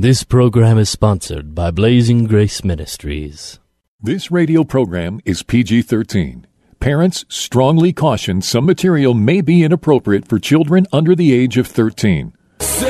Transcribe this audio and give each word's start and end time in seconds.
This 0.00 0.24
program 0.24 0.78
is 0.78 0.88
sponsored 0.88 1.54
by 1.54 1.70
Blazing 1.70 2.24
Grace 2.24 2.64
Ministries. 2.64 3.58
This 4.00 4.30
radio 4.30 4.64
program 4.64 5.20
is 5.26 5.42
PG 5.42 5.82
13. 5.82 6.46
Parents 6.80 7.26
strongly 7.28 7.92
caution 7.92 8.40
some 8.40 8.64
material 8.64 9.12
may 9.12 9.42
be 9.42 9.62
inappropriate 9.62 10.26
for 10.26 10.38
children 10.38 10.86
under 10.90 11.14
the 11.14 11.34
age 11.34 11.58
of 11.58 11.66
13. 11.66 12.32
Set 12.60 12.89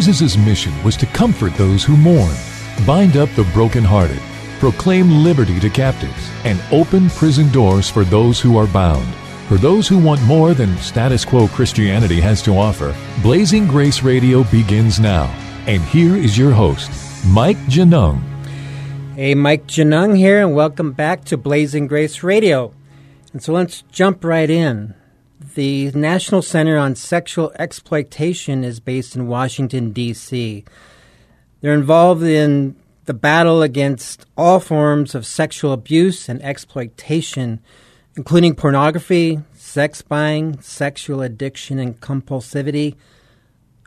Jesus' 0.00 0.38
mission 0.38 0.72
was 0.82 0.96
to 0.96 1.04
comfort 1.04 1.52
those 1.56 1.84
who 1.84 1.94
mourn, 1.94 2.34
bind 2.86 3.18
up 3.18 3.28
the 3.32 3.44
brokenhearted, 3.52 4.18
proclaim 4.58 5.22
liberty 5.22 5.60
to 5.60 5.68
captives, 5.68 6.30
and 6.44 6.58
open 6.72 7.10
prison 7.10 7.52
doors 7.52 7.90
for 7.90 8.02
those 8.02 8.40
who 8.40 8.56
are 8.56 8.66
bound. 8.68 9.06
For 9.46 9.58
those 9.58 9.86
who 9.86 9.98
want 9.98 10.22
more 10.22 10.54
than 10.54 10.74
status 10.78 11.22
quo 11.26 11.48
Christianity 11.48 12.18
has 12.18 12.40
to 12.44 12.56
offer, 12.56 12.96
Blazing 13.22 13.66
Grace 13.66 14.02
Radio 14.02 14.42
begins 14.44 14.98
now. 14.98 15.26
And 15.66 15.82
here 15.82 16.16
is 16.16 16.38
your 16.38 16.52
host, 16.52 16.90
Mike 17.26 17.60
Genung. 17.66 18.22
Hey, 19.16 19.34
Mike 19.34 19.66
Genung 19.66 20.16
here, 20.16 20.40
and 20.40 20.54
welcome 20.54 20.92
back 20.92 21.26
to 21.26 21.36
Blazing 21.36 21.88
Grace 21.88 22.22
Radio. 22.22 22.72
And 23.34 23.42
so 23.42 23.52
let's 23.52 23.82
jump 23.92 24.24
right 24.24 24.48
in. 24.48 24.94
The 25.54 25.90
National 25.92 26.42
Center 26.42 26.76
on 26.76 26.94
Sexual 26.94 27.52
Exploitation 27.58 28.62
is 28.62 28.78
based 28.78 29.16
in 29.16 29.26
Washington, 29.26 29.90
D.C. 29.90 30.64
They're 31.60 31.74
involved 31.74 32.22
in 32.22 32.76
the 33.06 33.14
battle 33.14 33.60
against 33.60 34.26
all 34.36 34.60
forms 34.60 35.16
of 35.16 35.26
sexual 35.26 35.72
abuse 35.72 36.28
and 36.28 36.40
exploitation, 36.42 37.58
including 38.14 38.54
pornography, 38.54 39.40
sex 39.54 40.02
buying, 40.02 40.60
sexual 40.60 41.20
addiction 41.20 41.80
and 41.80 42.00
compulsivity, 42.00 42.94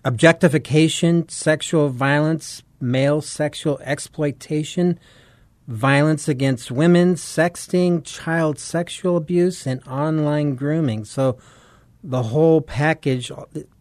objectification, 0.04 1.30
sexual 1.30 1.88
violence, 1.88 2.62
male 2.82 3.22
sexual 3.22 3.80
exploitation, 3.84 5.00
violence 5.68 6.28
against 6.28 6.72
women, 6.72 7.16
sexting, 7.16 8.04
child 8.04 8.60
sexual 8.60 9.16
abuse, 9.16 9.66
and 9.66 9.82
online 9.88 10.56
grooming. 10.56 11.06
So 11.06 11.38
the 12.04 12.24
whole 12.24 12.62
package, 12.62 13.32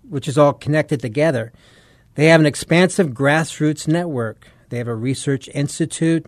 which 0.09 0.29
is 0.29 0.39
all 0.39 0.53
connected 0.53 1.01
together. 1.01 1.53
They 2.15 2.27
have 2.27 2.41
an 2.41 2.47
expansive 2.47 3.09
grassroots 3.09 3.89
network. 3.89 4.47
They 4.69 4.79
have 4.79 4.89
a 4.89 4.95
research 4.95 5.49
institute, 5.53 6.27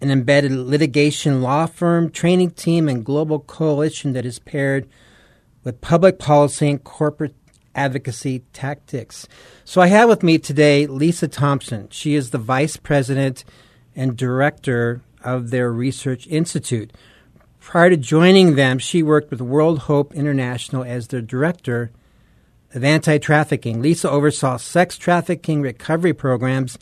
an 0.00 0.10
embedded 0.10 0.52
litigation 0.52 1.42
law 1.42 1.66
firm, 1.66 2.10
training 2.10 2.52
team, 2.52 2.88
and 2.88 3.04
global 3.04 3.40
coalition 3.40 4.12
that 4.12 4.24
is 4.24 4.38
paired 4.38 4.88
with 5.64 5.80
public 5.80 6.18
policy 6.18 6.70
and 6.70 6.82
corporate 6.82 7.34
advocacy 7.74 8.40
tactics. 8.52 9.28
So 9.64 9.80
I 9.80 9.88
have 9.88 10.08
with 10.08 10.22
me 10.22 10.38
today 10.38 10.86
Lisa 10.86 11.28
Thompson. 11.28 11.88
She 11.90 12.14
is 12.14 12.30
the 12.30 12.38
vice 12.38 12.76
president 12.76 13.44
and 13.94 14.16
director 14.16 15.02
of 15.22 15.50
their 15.50 15.72
research 15.72 16.26
institute. 16.26 16.92
Prior 17.60 17.90
to 17.90 17.96
joining 17.96 18.56
them, 18.56 18.78
she 18.78 19.02
worked 19.02 19.30
with 19.30 19.40
World 19.40 19.80
Hope 19.80 20.14
International 20.14 20.82
as 20.82 21.08
their 21.08 21.20
director 21.20 21.90
of 22.74 22.82
anti 22.82 23.18
trafficking. 23.18 23.82
Lisa 23.82 24.10
oversaw 24.10 24.56
sex 24.56 24.96
trafficking 24.96 25.60
recovery 25.60 26.12
programs 26.12 26.78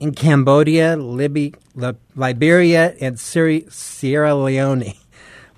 in 0.00 0.14
Cambodia, 0.14 0.96
Libya, 0.96 1.52
Liberia, 2.16 2.94
and 3.00 3.20
Sierra 3.20 4.34
Leone. 4.34 4.94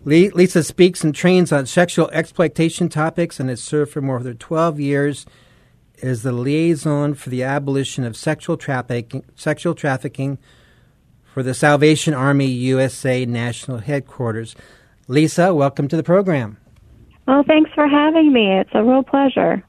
Lisa 0.04 0.64
speaks 0.64 1.04
and 1.04 1.14
trains 1.14 1.52
on 1.52 1.64
sexual 1.64 2.10
exploitation 2.10 2.88
topics 2.88 3.38
and 3.38 3.48
has 3.48 3.62
served 3.62 3.92
for 3.92 4.00
more 4.00 4.20
than 4.20 4.36
12 4.36 4.80
years 4.80 5.24
as 6.02 6.24
the 6.24 6.32
liaison 6.32 7.14
for 7.14 7.30
the 7.30 7.44
abolition 7.44 8.02
of 8.02 8.16
sexual 8.16 8.56
trafficking, 8.56 9.24
sexual 9.36 9.76
trafficking 9.76 10.38
for 11.32 11.42
the 11.42 11.54
Salvation 11.54 12.12
Army 12.12 12.46
USA 12.46 13.24
National 13.24 13.78
Headquarters. 13.78 14.54
Lisa, 15.08 15.54
welcome 15.54 15.88
to 15.88 15.96
the 15.96 16.02
program. 16.02 16.58
Well, 17.26 17.42
thanks 17.46 17.70
for 17.74 17.88
having 17.88 18.32
me. 18.32 18.58
It's 18.58 18.70
a 18.74 18.82
real 18.82 19.02
pleasure. 19.02 19.64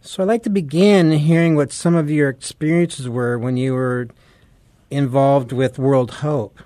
So, 0.00 0.22
I'd 0.22 0.28
like 0.28 0.42
to 0.42 0.50
begin 0.50 1.12
hearing 1.12 1.54
what 1.54 1.72
some 1.72 1.94
of 1.94 2.10
your 2.10 2.28
experiences 2.28 3.08
were 3.08 3.38
when 3.38 3.56
you 3.56 3.72
were 3.72 4.08
involved 4.90 5.52
with 5.52 5.78
World 5.78 6.10
Hope. 6.16 6.58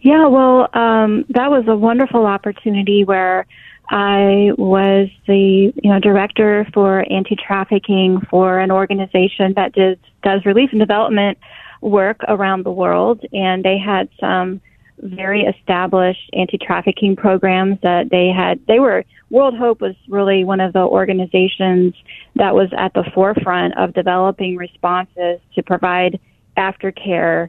Yeah, 0.00 0.26
well, 0.28 0.68
um, 0.72 1.24
that 1.30 1.50
was 1.50 1.64
a 1.68 1.76
wonderful 1.76 2.26
opportunity 2.26 3.04
where 3.04 3.46
I 3.90 4.52
was 4.56 5.08
the 5.26 5.72
you 5.82 5.90
know 5.90 6.00
director 6.00 6.66
for 6.72 7.04
anti-trafficking 7.12 8.22
for 8.30 8.58
an 8.58 8.70
organization 8.70 9.52
that 9.56 9.72
does 9.74 9.98
does 10.22 10.46
relief 10.46 10.70
and 10.72 10.80
development 10.80 11.36
work 11.82 12.20
around 12.28 12.64
the 12.64 12.72
world, 12.72 13.20
and 13.32 13.62
they 13.62 13.76
had 13.76 14.08
some 14.18 14.60
very 14.98 15.42
established 15.42 16.30
anti-trafficking 16.32 17.16
programs 17.16 17.76
that 17.82 18.08
they 18.10 18.28
had. 18.28 18.60
They 18.66 18.78
were 18.78 19.04
World 19.30 19.56
Hope 19.56 19.80
was 19.80 19.94
really 20.08 20.44
one 20.44 20.60
of 20.60 20.72
the 20.74 20.80
organizations 20.80 21.94
that 22.36 22.54
was 22.54 22.68
at 22.76 22.92
the 22.94 23.04
forefront 23.14 23.76
of 23.76 23.94
developing 23.94 24.56
responses 24.56 25.40
to 25.54 25.62
provide 25.62 26.20
aftercare 26.56 27.48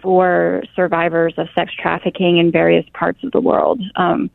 for 0.00 0.62
survivors 0.74 1.34
of 1.36 1.48
sex 1.54 1.72
trafficking 1.74 2.38
in 2.38 2.50
various 2.50 2.86
parts 2.94 3.22
of 3.24 3.32
the 3.32 3.40
world. 3.40 3.80
Um, 3.96 4.30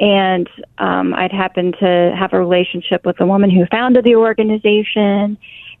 and 0.00 0.48
um, 0.78 1.14
I'd 1.14 1.32
happened 1.32 1.76
to 1.80 2.14
have 2.18 2.32
a 2.32 2.38
relationship 2.38 3.04
with 3.04 3.16
the 3.16 3.26
woman 3.26 3.50
who 3.50 3.66
founded 3.66 4.04
the 4.04 4.16
organization, 4.16 5.36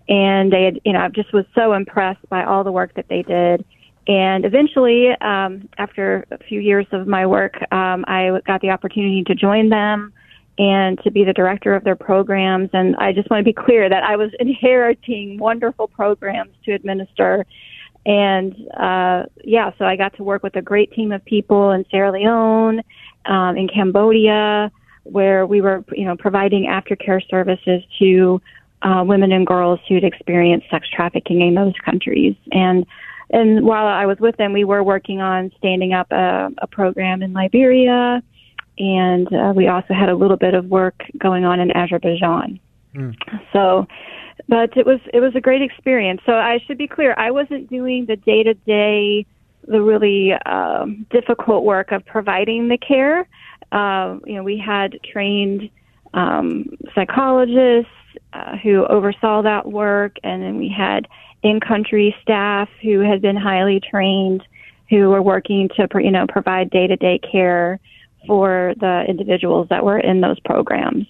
and 0.08 0.52
they 0.52 0.64
had, 0.64 0.80
you 0.84 0.92
know, 0.92 1.00
I 1.00 1.08
just 1.08 1.32
was 1.32 1.44
so 1.54 1.72
impressed 1.72 2.28
by 2.28 2.44
all 2.44 2.64
the 2.64 2.72
work 2.72 2.94
that 2.94 3.06
they 3.08 3.22
did. 3.22 3.64
And 4.06 4.44
eventually, 4.44 5.10
um, 5.20 5.68
after 5.78 6.26
a 6.30 6.38
few 6.38 6.60
years 6.60 6.86
of 6.92 7.06
my 7.06 7.26
work, 7.26 7.54
um, 7.72 8.04
I 8.06 8.38
got 8.46 8.60
the 8.60 8.70
opportunity 8.70 9.24
to 9.24 9.34
join 9.34 9.70
them 9.70 10.12
and 10.58 11.00
to 11.02 11.10
be 11.10 11.24
the 11.24 11.32
director 11.32 11.74
of 11.74 11.84
their 11.84 11.96
programs. 11.96 12.70
And 12.72 12.94
I 12.96 13.12
just 13.12 13.30
want 13.30 13.40
to 13.40 13.44
be 13.44 13.54
clear 13.54 13.88
that 13.88 14.02
I 14.02 14.16
was 14.16 14.30
inheriting 14.40 15.38
wonderful 15.38 15.88
programs 15.88 16.52
to 16.64 16.72
administer. 16.72 17.46
And 18.06 18.54
uh, 18.78 19.24
yeah, 19.42 19.70
so 19.78 19.86
I 19.86 19.96
got 19.96 20.14
to 20.16 20.22
work 20.22 20.42
with 20.42 20.54
a 20.56 20.62
great 20.62 20.92
team 20.92 21.10
of 21.10 21.24
people 21.24 21.70
in 21.70 21.86
Sierra 21.90 22.12
Leone, 22.12 22.82
um, 23.24 23.56
in 23.56 23.68
Cambodia, 23.68 24.70
where 25.04 25.46
we 25.46 25.62
were, 25.62 25.82
you 25.92 26.04
know, 26.04 26.16
providing 26.16 26.64
aftercare 26.64 27.22
services 27.30 27.82
to 27.98 28.40
uh, 28.84 29.02
women 29.02 29.32
and 29.32 29.46
girls 29.46 29.80
who'd 29.88 30.04
experienced 30.04 30.68
sex 30.70 30.86
trafficking 30.94 31.40
in 31.40 31.54
those 31.54 31.74
countries. 31.84 32.36
And 32.52 32.86
and 33.30 33.64
while 33.64 33.86
I 33.86 34.06
was 34.06 34.18
with 34.20 34.36
them, 34.36 34.52
we 34.52 34.64
were 34.64 34.84
working 34.84 35.20
on 35.20 35.50
standing 35.58 35.94
up 35.94 36.12
a, 36.12 36.50
a 36.58 36.66
program 36.66 37.22
in 37.22 37.32
Liberia, 37.32 38.22
and 38.78 39.32
uh, 39.32 39.52
we 39.56 39.66
also 39.66 39.94
had 39.94 40.10
a 40.10 40.14
little 40.14 40.36
bit 40.36 40.54
of 40.54 40.66
work 40.66 41.02
going 41.18 41.44
on 41.44 41.58
in 41.58 41.74
Azerbaijan. 41.74 42.60
Mm. 42.94 43.16
So, 43.52 43.86
but 44.46 44.76
it 44.76 44.86
was 44.86 45.00
it 45.12 45.20
was 45.20 45.34
a 45.34 45.40
great 45.40 45.62
experience. 45.62 46.20
So 46.26 46.32
I 46.32 46.58
should 46.66 46.76
be 46.76 46.86
clear, 46.86 47.14
I 47.16 47.30
wasn't 47.30 47.70
doing 47.70 48.04
the 48.06 48.16
day 48.16 48.42
to 48.42 48.54
day, 48.54 49.26
the 49.66 49.80
really 49.80 50.34
um, 50.44 51.06
difficult 51.10 51.64
work 51.64 51.92
of 51.92 52.04
providing 52.04 52.68
the 52.68 52.78
care. 52.78 53.26
Uh, 53.72 54.18
you 54.26 54.34
know, 54.34 54.42
we 54.42 54.58
had 54.58 54.98
trained 55.10 55.70
um, 56.12 56.66
psychologists 56.94 57.90
uh, 58.32 58.56
who 58.56 58.86
oversaw 58.86 59.42
that 59.42 59.70
work, 59.70 60.16
and 60.22 60.42
then 60.42 60.56
we 60.56 60.68
had 60.68 61.06
in-country 61.42 62.14
staff 62.22 62.68
who 62.82 63.00
had 63.00 63.20
been 63.20 63.36
highly 63.36 63.80
trained, 63.80 64.42
who 64.90 65.10
were 65.10 65.22
working 65.22 65.68
to 65.76 65.88
you 66.02 66.10
know 66.10 66.26
provide 66.28 66.70
day-to-day 66.70 67.20
care 67.30 67.78
for 68.26 68.74
the 68.80 69.04
individuals 69.08 69.68
that 69.70 69.84
were 69.84 69.98
in 69.98 70.20
those 70.20 70.40
programs. 70.40 71.06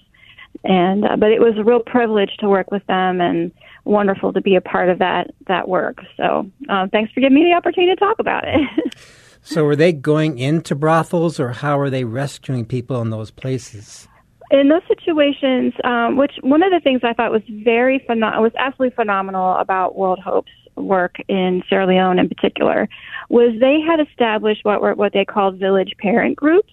And 0.63 1.05
uh, 1.05 1.15
but 1.17 1.31
it 1.31 1.39
was 1.39 1.55
a 1.57 1.63
real 1.63 1.79
privilege 1.79 2.31
to 2.39 2.49
work 2.49 2.71
with 2.71 2.85
them 2.87 3.21
and 3.21 3.51
wonderful 3.83 4.33
to 4.33 4.41
be 4.41 4.55
a 4.55 4.61
part 4.61 4.89
of 4.89 4.99
that 4.99 5.31
that 5.47 5.67
work. 5.67 5.99
So 6.17 6.49
uh, 6.69 6.87
thanks 6.91 7.11
for 7.13 7.19
giving 7.19 7.35
me 7.35 7.43
the 7.43 7.55
opportunity 7.55 7.93
to 7.93 7.99
talk 7.99 8.19
about 8.19 8.43
it. 8.47 8.95
so 9.41 9.63
were 9.63 9.75
they 9.75 9.93
going 9.93 10.39
into 10.39 10.75
brothels 10.75 11.39
or 11.39 11.51
how 11.51 11.79
are 11.79 11.89
they 11.89 12.03
rescuing 12.03 12.65
people 12.65 13.01
in 13.01 13.09
those 13.09 13.31
places? 13.31 14.07
In 14.51 14.69
those 14.69 14.81
situations, 14.87 15.73
um, 15.83 16.17
which 16.17 16.33
one 16.41 16.63
of 16.63 16.71
the 16.71 16.79
things 16.79 17.01
I 17.03 17.13
thought 17.13 17.31
was 17.31 17.41
very 17.49 17.99
pheno- 17.99 18.41
was 18.41 18.51
absolutely 18.57 18.95
phenomenal 18.95 19.55
about 19.55 19.95
World 19.95 20.19
Hope's 20.19 20.51
work 20.75 21.15
in 21.27 21.63
Sierra 21.69 21.87
Leone 21.87 22.19
in 22.19 22.27
particular 22.27 22.89
was 23.29 23.57
they 23.59 23.79
had 23.79 23.99
established 23.99 24.65
what 24.65 24.81
were 24.81 24.93
what 24.93 25.13
they 25.13 25.25
called 25.25 25.57
village 25.57 25.93
parent 25.99 26.35
groups, 26.35 26.71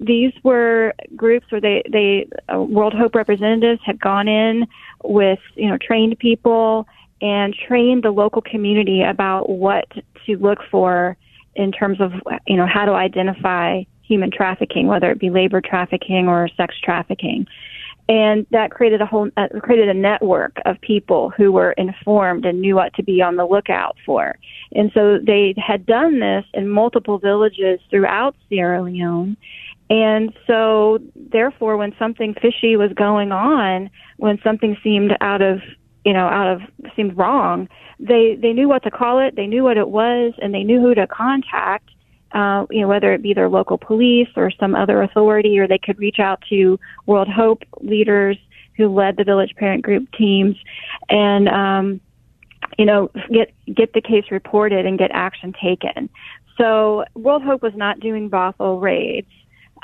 these 0.00 0.32
were 0.42 0.94
groups 1.14 1.46
where 1.50 1.60
they 1.60 1.82
they 1.90 2.28
uh, 2.52 2.60
World 2.60 2.94
Hope 2.94 3.14
representatives 3.14 3.80
had 3.84 4.00
gone 4.00 4.28
in 4.28 4.66
with 5.04 5.38
you 5.54 5.68
know 5.68 5.78
trained 5.78 6.18
people 6.18 6.86
and 7.22 7.54
trained 7.54 8.02
the 8.02 8.10
local 8.10 8.42
community 8.42 9.02
about 9.02 9.48
what 9.48 9.86
to 10.26 10.36
look 10.36 10.58
for 10.70 11.16
in 11.54 11.72
terms 11.72 12.00
of 12.00 12.12
you 12.46 12.56
know 12.56 12.66
how 12.66 12.84
to 12.84 12.92
identify 12.92 13.82
human 14.06 14.30
trafficking, 14.30 14.86
whether 14.86 15.10
it 15.10 15.18
be 15.18 15.30
labor 15.30 15.60
trafficking 15.60 16.28
or 16.28 16.48
sex 16.56 16.74
trafficking 16.82 17.46
and 18.08 18.46
that 18.50 18.70
created 18.70 19.02
a 19.02 19.06
whole 19.06 19.28
uh, 19.36 19.48
created 19.60 19.88
a 19.88 19.94
network 19.94 20.58
of 20.64 20.80
people 20.80 21.30
who 21.30 21.50
were 21.50 21.72
informed 21.72 22.44
and 22.44 22.60
knew 22.60 22.76
what 22.76 22.94
to 22.94 23.02
be 23.02 23.20
on 23.20 23.36
the 23.36 23.44
lookout 23.44 23.96
for. 24.04 24.36
And 24.72 24.92
so 24.94 25.18
they 25.18 25.54
had 25.56 25.86
done 25.86 26.20
this 26.20 26.44
in 26.54 26.68
multiple 26.68 27.18
villages 27.18 27.80
throughout 27.90 28.36
Sierra 28.48 28.82
Leone. 28.82 29.36
And 29.90 30.32
so 30.46 30.98
therefore 31.14 31.76
when 31.76 31.94
something 31.98 32.34
fishy 32.34 32.76
was 32.76 32.92
going 32.92 33.32
on, 33.32 33.90
when 34.18 34.38
something 34.42 34.76
seemed 34.82 35.16
out 35.20 35.42
of 35.42 35.60
you 36.04 36.12
know, 36.12 36.26
out 36.26 36.46
of 36.46 36.60
seemed 36.94 37.16
wrong, 37.16 37.68
they 37.98 38.38
they 38.40 38.52
knew 38.52 38.68
what 38.68 38.84
to 38.84 38.90
call 38.90 39.18
it, 39.18 39.34
they 39.34 39.48
knew 39.48 39.64
what 39.64 39.76
it 39.76 39.88
was, 39.88 40.32
and 40.40 40.54
they 40.54 40.62
knew 40.62 40.80
who 40.80 40.94
to 40.94 41.08
contact 41.08 41.90
uh, 42.36 42.66
you 42.70 42.82
know, 42.82 42.88
whether 42.88 43.14
it 43.14 43.22
be 43.22 43.32
their 43.32 43.48
local 43.48 43.78
police 43.78 44.28
or 44.36 44.50
some 44.60 44.74
other 44.74 45.00
authority, 45.00 45.58
or 45.58 45.66
they 45.66 45.78
could 45.78 45.98
reach 45.98 46.18
out 46.18 46.42
to 46.50 46.78
World 47.06 47.28
Hope 47.28 47.62
leaders 47.80 48.36
who 48.76 48.88
led 48.88 49.16
the 49.16 49.24
village 49.24 49.54
parent 49.56 49.82
group 49.82 50.06
teams, 50.12 50.54
and 51.08 51.48
um, 51.48 52.00
you 52.76 52.84
know, 52.84 53.10
get 53.32 53.54
get 53.74 53.94
the 53.94 54.02
case 54.02 54.24
reported 54.30 54.84
and 54.84 54.98
get 54.98 55.10
action 55.14 55.54
taken. 55.62 56.10
So 56.58 57.04
World 57.14 57.42
Hope 57.42 57.62
was 57.62 57.72
not 57.74 58.00
doing 58.00 58.28
brothel 58.28 58.80
raids, 58.80 59.30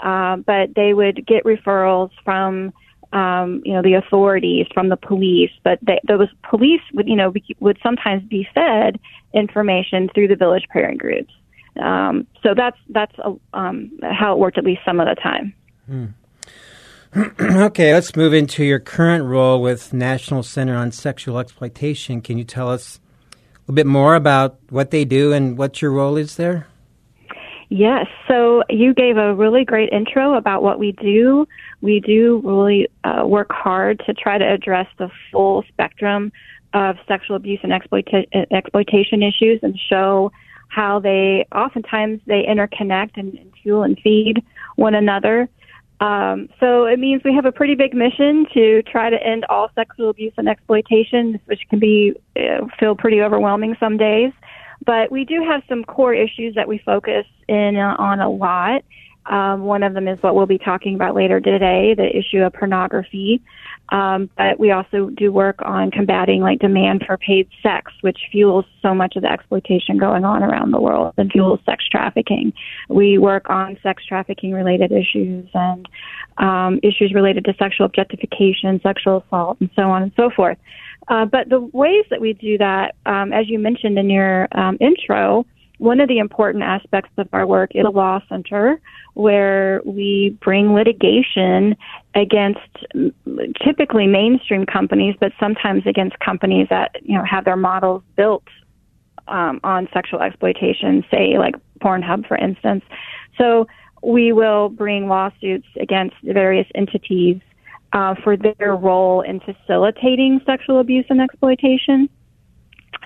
uh, 0.02 0.36
but 0.36 0.74
they 0.76 0.92
would 0.92 1.26
get 1.26 1.44
referrals 1.44 2.10
from 2.22 2.74
um, 3.14 3.62
you 3.64 3.72
know 3.72 3.80
the 3.80 3.94
authorities, 3.94 4.66
from 4.74 4.90
the 4.90 4.98
police. 4.98 5.52
But 5.64 5.78
they, 5.80 6.00
those 6.06 6.28
police 6.50 6.82
would 6.92 7.08
you 7.08 7.16
know 7.16 7.32
would 7.60 7.78
sometimes 7.82 8.24
be 8.24 8.46
fed 8.54 9.00
information 9.32 10.10
through 10.14 10.28
the 10.28 10.36
village 10.36 10.66
parent 10.70 10.98
groups. 10.98 11.32
Um, 11.80 12.26
so 12.42 12.54
that's 12.54 12.76
that's 12.90 13.14
uh, 13.18 13.32
um, 13.54 13.90
how 14.02 14.32
it 14.32 14.38
worked 14.38 14.58
at 14.58 14.64
least 14.64 14.82
some 14.84 15.00
of 15.00 15.06
the 15.06 15.14
time. 15.14 15.54
Hmm. 15.86 16.06
okay, 17.40 17.92
let's 17.92 18.16
move 18.16 18.32
into 18.32 18.64
your 18.64 18.78
current 18.78 19.24
role 19.24 19.60
with 19.60 19.92
National 19.92 20.42
Center 20.42 20.74
on 20.74 20.92
Sexual 20.92 21.38
Exploitation. 21.38 22.22
Can 22.22 22.38
you 22.38 22.44
tell 22.44 22.70
us 22.70 23.00
a 23.32 23.36
little 23.62 23.74
bit 23.74 23.86
more 23.86 24.14
about 24.14 24.58
what 24.70 24.90
they 24.90 25.04
do 25.04 25.32
and 25.32 25.58
what 25.58 25.82
your 25.82 25.90
role 25.90 26.16
is 26.16 26.36
there? 26.36 26.66
Yes. 27.68 28.06
So 28.28 28.62
you 28.68 28.92
gave 28.92 29.16
a 29.16 29.34
really 29.34 29.64
great 29.64 29.90
intro 29.92 30.34
about 30.34 30.62
what 30.62 30.78
we 30.78 30.92
do. 30.92 31.48
We 31.80 32.00
do 32.00 32.42
really 32.44 32.88
uh, 33.02 33.26
work 33.26 33.50
hard 33.50 34.02
to 34.06 34.12
try 34.12 34.36
to 34.36 34.44
address 34.44 34.86
the 34.98 35.10
full 35.30 35.64
spectrum 35.68 36.32
of 36.74 36.96
sexual 37.08 37.36
abuse 37.36 37.60
and 37.62 37.72
exploita- 37.72 38.26
exploitation 38.50 39.22
issues 39.22 39.60
and 39.62 39.78
show 39.88 40.32
how 40.72 40.98
they 40.98 41.46
oftentimes 41.54 42.20
they 42.26 42.44
interconnect 42.48 43.10
and, 43.16 43.34
and 43.34 43.52
fuel 43.62 43.82
and 43.82 43.98
feed 44.02 44.42
one 44.76 44.94
another. 44.94 45.48
Um, 46.00 46.48
so 46.58 46.86
it 46.86 46.98
means 46.98 47.22
we 47.24 47.34
have 47.34 47.44
a 47.44 47.52
pretty 47.52 47.74
big 47.74 47.94
mission 47.94 48.46
to 48.54 48.82
try 48.82 49.10
to 49.10 49.22
end 49.22 49.44
all 49.50 49.68
sexual 49.74 50.08
abuse 50.08 50.32
and 50.38 50.48
exploitation, 50.48 51.38
which 51.44 51.60
can 51.68 51.78
be 51.78 52.14
uh, 52.36 52.66
feel 52.80 52.96
pretty 52.96 53.20
overwhelming 53.20 53.76
some 53.78 53.98
days. 53.98 54.32
But 54.84 55.12
we 55.12 55.24
do 55.24 55.44
have 55.44 55.62
some 55.68 55.84
core 55.84 56.14
issues 56.14 56.54
that 56.54 56.66
we 56.66 56.78
focus 56.78 57.26
in 57.48 57.76
uh, 57.76 57.94
on 57.98 58.20
a 58.20 58.30
lot. 58.30 58.82
Um, 59.26 59.62
one 59.62 59.82
of 59.82 59.92
them 59.94 60.08
is 60.08 60.20
what 60.22 60.34
we'll 60.34 60.46
be 60.46 60.58
talking 60.58 60.94
about 60.94 61.14
later 61.14 61.38
today, 61.38 61.94
the 61.94 62.16
issue 62.16 62.38
of 62.38 62.54
pornography. 62.54 63.42
Um, 63.92 64.30
but 64.38 64.58
we 64.58 64.70
also 64.70 65.10
do 65.10 65.30
work 65.30 65.60
on 65.62 65.90
combating 65.90 66.40
like 66.40 66.60
demand 66.60 67.04
for 67.06 67.18
paid 67.18 67.48
sex, 67.62 67.92
which 68.00 68.18
fuels 68.32 68.64
so 68.80 68.94
much 68.94 69.16
of 69.16 69.22
the 69.22 69.30
exploitation 69.30 69.98
going 69.98 70.24
on 70.24 70.42
around 70.42 70.70
the 70.70 70.80
world 70.80 71.12
and 71.18 71.30
fuels 71.30 71.60
sex 71.66 71.84
trafficking. 71.90 72.54
We 72.88 73.18
work 73.18 73.50
on 73.50 73.78
sex 73.82 74.02
trafficking 74.06 74.52
related 74.52 74.92
issues 74.92 75.46
and 75.52 75.86
um, 76.38 76.80
issues 76.82 77.12
related 77.14 77.44
to 77.44 77.54
sexual 77.58 77.84
objectification, 77.84 78.80
sexual 78.82 79.22
assault, 79.26 79.58
and 79.60 79.68
so 79.76 79.82
on 79.82 80.02
and 80.02 80.12
so 80.16 80.30
forth. 80.30 80.56
Uh, 81.08 81.26
but 81.26 81.50
the 81.50 81.60
ways 81.60 82.06
that 82.08 82.20
we 82.20 82.32
do 82.32 82.56
that, 82.56 82.94
um, 83.04 83.34
as 83.34 83.48
you 83.48 83.58
mentioned 83.58 83.98
in 83.98 84.08
your 84.08 84.48
um, 84.52 84.78
intro, 84.80 85.44
one 85.82 85.98
of 85.98 86.06
the 86.06 86.18
important 86.18 86.62
aspects 86.62 87.10
of 87.18 87.28
our 87.32 87.44
work 87.44 87.72
is 87.74 87.84
a 87.84 87.90
law 87.90 88.20
center 88.28 88.80
where 89.14 89.82
we 89.84 90.38
bring 90.40 90.74
litigation 90.74 91.76
against 92.14 92.60
typically 93.60 94.06
mainstream 94.06 94.64
companies, 94.64 95.16
but 95.18 95.32
sometimes 95.40 95.82
against 95.84 96.16
companies 96.20 96.68
that 96.70 96.92
you 97.02 97.18
know 97.18 97.24
have 97.24 97.44
their 97.44 97.56
models 97.56 98.04
built 98.14 98.44
um, 99.26 99.58
on 99.64 99.88
sexual 99.92 100.20
exploitation, 100.20 101.04
say 101.10 101.36
like 101.36 101.56
Pornhub, 101.80 102.28
for 102.28 102.36
instance. 102.36 102.84
So 103.36 103.66
we 104.04 104.32
will 104.32 104.68
bring 104.68 105.08
lawsuits 105.08 105.66
against 105.80 106.14
various 106.22 106.68
entities 106.76 107.40
uh, 107.92 108.14
for 108.22 108.36
their 108.36 108.76
role 108.76 109.22
in 109.22 109.40
facilitating 109.40 110.40
sexual 110.46 110.78
abuse 110.78 111.06
and 111.08 111.20
exploitation. 111.20 112.08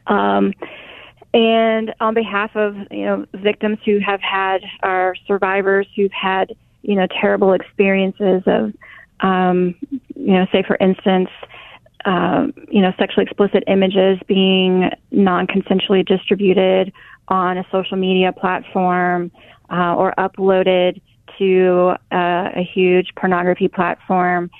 Um, 0.08 0.52
and 1.36 1.94
on 2.00 2.14
behalf 2.14 2.56
of 2.56 2.74
you 2.90 3.04
know 3.04 3.26
victims 3.34 3.78
who 3.84 3.98
have 3.98 4.20
had 4.22 4.62
our 4.82 5.14
survivors 5.26 5.86
who've 5.94 6.10
had 6.10 6.56
you 6.80 6.94
know 6.94 7.06
terrible 7.20 7.52
experiences 7.52 8.42
of 8.46 8.72
um, 9.20 9.74
you 10.14 10.32
know 10.32 10.46
say 10.50 10.64
for 10.66 10.76
instance 10.80 11.28
uh, 12.06 12.46
you 12.70 12.80
know 12.80 12.90
sexually 12.98 13.24
explicit 13.24 13.62
images 13.66 14.18
being 14.26 14.90
non-consensually 15.10 16.06
distributed 16.06 16.90
on 17.28 17.58
a 17.58 17.66
social 17.70 17.98
media 17.98 18.32
platform 18.32 19.30
uh, 19.70 19.94
or 19.94 20.14
uploaded 20.16 21.02
to 21.38 21.92
uh, 22.12 22.48
a 22.56 22.66
huge 22.72 23.14
pornography 23.14 23.68
platform 23.68 24.50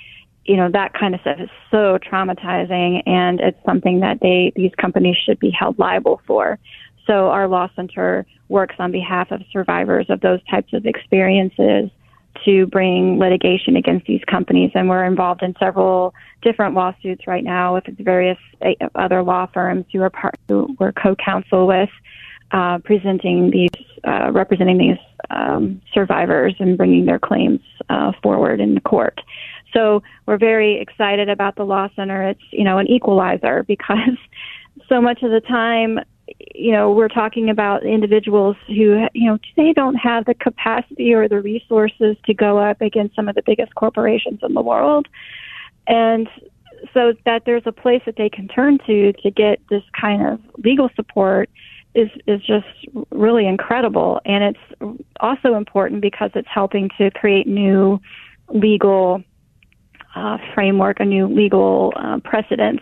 you 0.47 0.55
know 0.55 0.69
that 0.71 0.93
kind 0.93 1.13
of 1.13 1.21
stuff 1.21 1.39
is 1.39 1.49
so 1.69 1.97
traumatizing 1.99 3.03
and 3.05 3.39
it's 3.39 3.59
something 3.65 3.99
that 3.99 4.19
they 4.21 4.51
these 4.55 4.71
companies 4.79 5.15
should 5.25 5.39
be 5.39 5.51
held 5.51 5.77
liable 5.77 6.21
for 6.25 6.57
so 7.05 7.29
our 7.29 7.47
law 7.47 7.69
center 7.75 8.25
works 8.49 8.75
on 8.79 8.91
behalf 8.91 9.31
of 9.31 9.41
survivors 9.51 10.07
of 10.09 10.21
those 10.21 10.39
types 10.49 10.73
of 10.73 10.85
experiences 10.85 11.89
to 12.45 12.65
bring 12.67 13.17
litigation 13.19 13.75
against 13.75 14.05
these 14.05 14.23
companies 14.25 14.71
and 14.73 14.89
we're 14.89 15.05
involved 15.05 15.41
in 15.43 15.53
several 15.59 16.13
different 16.41 16.75
lawsuits 16.75 17.27
right 17.27 17.43
now 17.43 17.73
with 17.73 17.85
various 17.97 18.37
eh, 18.61 18.73
other 18.95 19.23
law 19.23 19.45
firms 19.53 19.85
who 19.91 20.01
are 20.01 20.09
part 20.09 20.35
who 20.47 20.75
we're 20.79 20.91
co-counsel 20.93 21.67
with 21.67 21.89
uh, 22.51 22.77
presenting 22.79 23.51
these 23.51 23.69
uh, 24.05 24.31
representing 24.31 24.77
these 24.77 24.97
um, 25.29 25.81
survivors 25.93 26.55
and 26.59 26.77
bringing 26.77 27.05
their 27.05 27.19
claims 27.19 27.59
uh, 27.89 28.11
forward 28.23 28.61
in 28.61 28.75
the 28.75 28.81
court. 28.81 29.19
So 29.77 30.01
we're 30.25 30.39
very 30.39 30.81
excited 30.81 31.29
about 31.29 31.55
the 31.55 31.63
Law 31.63 31.87
Center. 31.95 32.29
It's, 32.29 32.41
you 32.49 32.63
know, 32.63 32.79
an 32.79 32.87
equalizer 32.87 33.63
because 33.67 34.17
so 34.89 34.99
much 34.99 35.21
of 35.21 35.29
the 35.29 35.41
time, 35.41 35.99
you 36.55 36.71
know, 36.71 36.91
we're 36.91 37.07
talking 37.07 37.49
about 37.49 37.85
individuals 37.85 38.55
who, 38.67 39.05
you 39.13 39.29
know, 39.29 39.37
they 39.55 39.73
don't 39.73 39.95
have 39.95 40.25
the 40.25 40.33
capacity 40.33 41.13
or 41.13 41.27
the 41.27 41.39
resources 41.39 42.17
to 42.25 42.33
go 42.33 42.57
up 42.57 42.81
against 42.81 43.15
some 43.15 43.29
of 43.29 43.35
the 43.35 43.43
biggest 43.45 43.75
corporations 43.75 44.39
in 44.41 44.53
the 44.55 44.61
world. 44.61 45.07
And 45.87 46.27
so 46.93 47.13
that 47.25 47.43
there's 47.45 47.63
a 47.65 47.71
place 47.71 48.01
that 48.05 48.15
they 48.17 48.29
can 48.29 48.47
turn 48.47 48.79
to 48.87 49.13
to 49.13 49.31
get 49.31 49.59
this 49.69 49.83
kind 49.99 50.25
of 50.25 50.39
legal 50.63 50.89
support 50.95 51.49
is 51.95 52.09
is 52.27 52.41
just 52.41 52.67
really 53.09 53.47
incredible 53.47 54.21
and 54.25 54.43
it's 54.43 54.99
also 55.19 55.55
important 55.55 56.01
because 56.01 56.29
it's 56.35 56.47
helping 56.53 56.89
to 56.99 57.09
create 57.11 57.47
new 57.47 57.99
legal 58.49 59.23
uh, 60.17 60.37
framework, 60.53 60.99
a 60.99 61.05
new 61.05 61.27
legal 61.27 61.93
uh, 61.95 62.19
precedence 62.23 62.81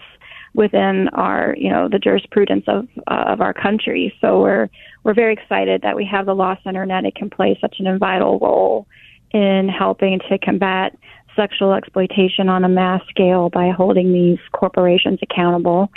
within 0.54 1.10
our, 1.10 1.54
you 1.58 1.70
know, 1.70 1.90
the 1.90 2.00
jurisprudence 2.00 2.64
of 2.68 2.88
uh, 3.08 3.26
of 3.28 3.42
our 3.42 3.54
country. 3.54 4.14
So 4.22 4.42
we're 4.42 4.70
we're 5.04 5.14
very 5.14 5.34
excited 5.34 5.82
that 5.82 5.96
we 5.96 6.06
have 6.06 6.26
the 6.26 6.34
Law 6.34 6.56
Center 6.64 6.88
that 6.88 7.04
it 7.06 7.16
can 7.16 7.30
play 7.30 7.58
such 7.60 7.76
an 7.80 8.00
vital 8.00 8.40
role 8.40 8.88
in 9.32 9.68
helping 9.68 10.20
to 10.30 10.38
combat 10.38 10.98
sexual 11.36 11.74
exploitation 11.74 12.48
on 12.48 12.64
a 12.64 12.70
mass 12.70 13.02
scale 13.10 13.50
by 13.50 13.70
holding 13.70 14.14
these 14.14 14.40
corporations 14.54 15.20
accountable. 15.22 15.92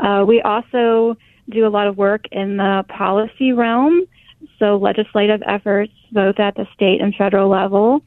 Uh, 0.00 0.24
we 0.26 0.40
also 0.40 1.16
do 1.50 1.66
a 1.66 1.70
lot 1.76 1.86
of 1.86 1.96
work 1.96 2.24
in 2.32 2.56
the 2.56 2.84
policy 2.88 3.52
realm, 3.52 4.04
so 4.58 4.76
legislative 4.76 5.40
efforts 5.46 5.92
both 6.10 6.40
at 6.40 6.56
the 6.56 6.66
state 6.74 7.00
and 7.00 7.14
federal 7.14 7.48
level 7.48 8.02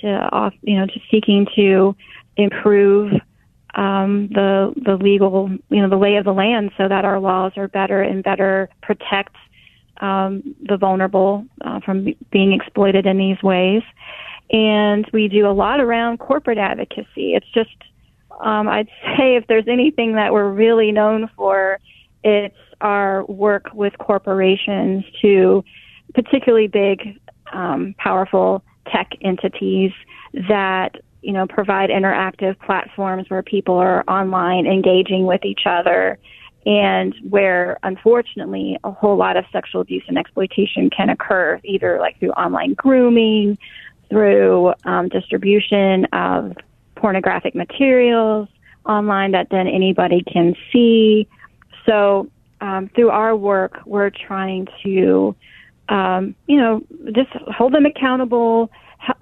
to, 0.00 0.50
you 0.62 0.78
know, 0.78 0.86
to 0.86 1.00
seeking 1.10 1.46
to 1.56 1.96
improve 2.38 3.12
um, 3.74 4.28
the 4.28 4.72
the 4.82 4.96
legal 4.96 5.50
you 5.68 5.82
know 5.82 5.88
the 5.90 5.96
lay 5.96 6.16
of 6.16 6.24
the 6.24 6.32
land 6.32 6.70
so 6.78 6.88
that 6.88 7.04
our 7.04 7.20
laws 7.20 7.52
are 7.56 7.68
better 7.68 8.00
and 8.00 8.24
better 8.24 8.70
protect 8.82 9.36
um, 10.00 10.42
the 10.62 10.76
vulnerable 10.76 11.44
uh, 11.62 11.80
from 11.80 12.14
being 12.30 12.52
exploited 12.52 13.04
in 13.06 13.18
these 13.18 13.42
ways. 13.42 13.82
and 14.50 15.06
we 15.12 15.28
do 15.28 15.46
a 15.46 15.52
lot 15.52 15.80
around 15.80 16.18
corporate 16.18 16.58
advocacy. 16.58 17.34
It's 17.34 17.50
just, 17.52 17.76
um, 18.40 18.68
I'd 18.68 18.88
say, 19.18 19.36
if 19.36 19.46
there's 19.46 19.68
anything 19.68 20.14
that 20.14 20.32
we're 20.32 20.50
really 20.50 20.92
known 20.92 21.28
for, 21.36 21.78
it's 22.24 22.56
our 22.80 23.24
work 23.26 23.70
with 23.74 23.98
corporations 23.98 25.04
to 25.20 25.64
particularly 26.14 26.68
big, 26.68 27.18
um, 27.52 27.94
powerful 27.98 28.62
tech 28.86 29.10
entities 29.20 29.92
that 30.48 30.96
you 31.22 31.32
know 31.32 31.46
provide 31.46 31.90
interactive 31.90 32.58
platforms 32.60 33.28
where 33.28 33.42
people 33.42 33.76
are 33.76 34.04
online 34.08 34.66
engaging 34.66 35.26
with 35.26 35.44
each 35.44 35.62
other 35.66 36.18
and 36.66 37.14
where 37.28 37.78
unfortunately 37.82 38.78
a 38.84 38.90
whole 38.90 39.16
lot 39.16 39.36
of 39.36 39.44
sexual 39.52 39.80
abuse 39.80 40.02
and 40.08 40.18
exploitation 40.18 40.90
can 40.90 41.08
occur 41.08 41.60
either 41.64 41.98
like 41.98 42.18
through 42.18 42.30
online 42.30 42.74
grooming 42.74 43.56
through 44.10 44.72
um, 44.84 45.08
distribution 45.08 46.06
of 46.12 46.56
pornographic 46.96 47.54
materials 47.54 48.48
online 48.86 49.32
that 49.32 49.48
then 49.50 49.66
anybody 49.66 50.22
can 50.22 50.54
see. 50.72 51.28
So 51.86 52.28
um, 52.60 52.90
through 52.94 53.10
our 53.10 53.36
work 53.36 53.80
we're 53.86 54.10
trying 54.10 54.68
to 54.82 55.34
um, 55.88 56.34
you 56.46 56.56
know 56.56 56.82
just 57.12 57.30
hold 57.32 57.72
them 57.72 57.86
accountable 57.86 58.70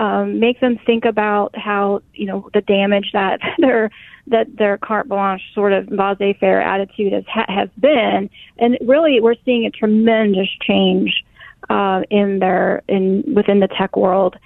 um, 0.00 0.40
make 0.40 0.61
them 0.61 0.78
think 0.87 1.04
about 1.04 1.56
how 1.56 2.02
you 2.14 2.26
know 2.26 2.49
the 2.54 2.61
damage 2.61 3.11
that 3.12 3.40
their 3.59 3.90
that 4.28 4.56
their 4.56 4.78
carte 4.78 5.09
blanche 5.09 5.42
sort 5.54 5.73
of 5.73 5.88
laissez-faire 5.90 6.61
attitude 6.61 7.12
has 7.12 7.25
has 7.49 7.68
been, 7.78 8.30
and 8.59 8.78
really 8.80 9.21
we're 9.21 9.37
seeing 9.45 9.66
a 9.66 9.71
tremendous 9.71 10.49
change 10.62 11.25
uh, 11.71 12.02
in 12.11 12.38
their 12.38 12.83
in 12.88 13.23
within 13.35 13.61
the 13.61 13.68
tech 13.68 13.97
world 13.97 14.37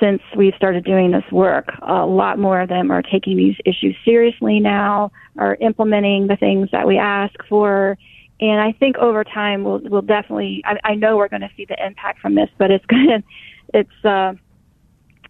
since 0.00 0.20
we 0.36 0.52
started 0.56 0.84
doing 0.84 1.12
this 1.12 1.24
work. 1.30 1.68
A 1.82 2.04
lot 2.04 2.38
more 2.38 2.60
of 2.60 2.68
them 2.68 2.90
are 2.90 3.02
taking 3.02 3.36
these 3.36 3.56
issues 3.64 3.96
seriously 4.04 4.60
now, 4.60 5.12
are 5.38 5.56
implementing 5.60 6.26
the 6.26 6.36
things 6.36 6.68
that 6.72 6.86
we 6.86 6.98
ask 6.98 7.34
for. 7.48 7.96
And 8.40 8.60
I 8.60 8.72
think 8.72 8.96
over 8.98 9.24
time 9.24 9.64
we'll 9.64 9.80
we'll 9.84 10.02
definitely 10.02 10.62
I, 10.64 10.78
I 10.84 10.94
know 10.94 11.16
we're 11.16 11.28
going 11.28 11.42
to 11.42 11.50
see 11.56 11.64
the 11.64 11.84
impact 11.84 12.20
from 12.20 12.34
this, 12.34 12.48
but 12.58 12.70
it's 12.70 12.86
going 12.86 13.08
to 13.08 13.22
it's 13.74 14.04
uh, 14.04 14.34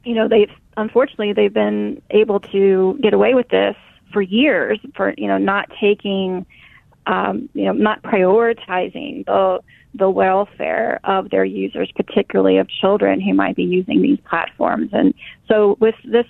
you 0.05 0.15
know 0.15 0.29
they've 0.29 0.51
unfortunately 0.77 1.33
they've 1.33 1.53
been 1.53 2.01
able 2.11 2.41
to 2.41 2.99
get 3.03 3.15
away 3.15 3.35
with 3.35 3.49
this 3.49 3.77
for 4.13 4.23
years 4.23 4.79
for 4.95 5.15
you 5.17 5.27
know 5.27 5.39
not 5.39 5.69
taking 5.81 6.47
um, 7.07 7.49
you 7.55 7.65
know 7.65 7.73
not 7.73 8.03
prioritizing 8.03 9.25
the 9.27 9.61
the 9.95 10.11
welfare 10.11 11.01
of 11.05 11.31
their 11.31 11.45
users, 11.45 11.91
particularly 11.97 12.59
of 12.59 12.69
children 12.69 13.21
who 13.21 13.35
might 13.35 13.57
be 13.57 13.65
using 13.65 14.03
these 14.03 14.19
platforms. 14.29 14.91
And 14.93 15.15
so 15.49 15.77
with 15.81 15.95
this 16.05 16.27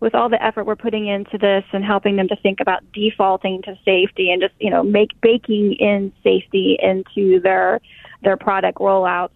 with 0.00 0.14
all 0.14 0.28
the 0.28 0.42
effort 0.44 0.64
we're 0.64 0.76
putting 0.76 1.06
into 1.06 1.38
this 1.38 1.64
and 1.72 1.82
helping 1.82 2.16
them 2.16 2.28
to 2.28 2.36
think 2.36 2.60
about 2.60 2.82
defaulting 2.92 3.62
to 3.62 3.78
safety 3.84 4.30
and 4.30 4.42
just 4.42 4.54
you 4.60 4.70
know 4.70 4.82
make 4.82 5.18
baking 5.20 5.72
in 5.74 6.12
safety 6.22 6.78
into 6.82 7.40
their 7.40 7.80
their 8.22 8.36
product 8.36 8.78
rollouts 8.78 9.30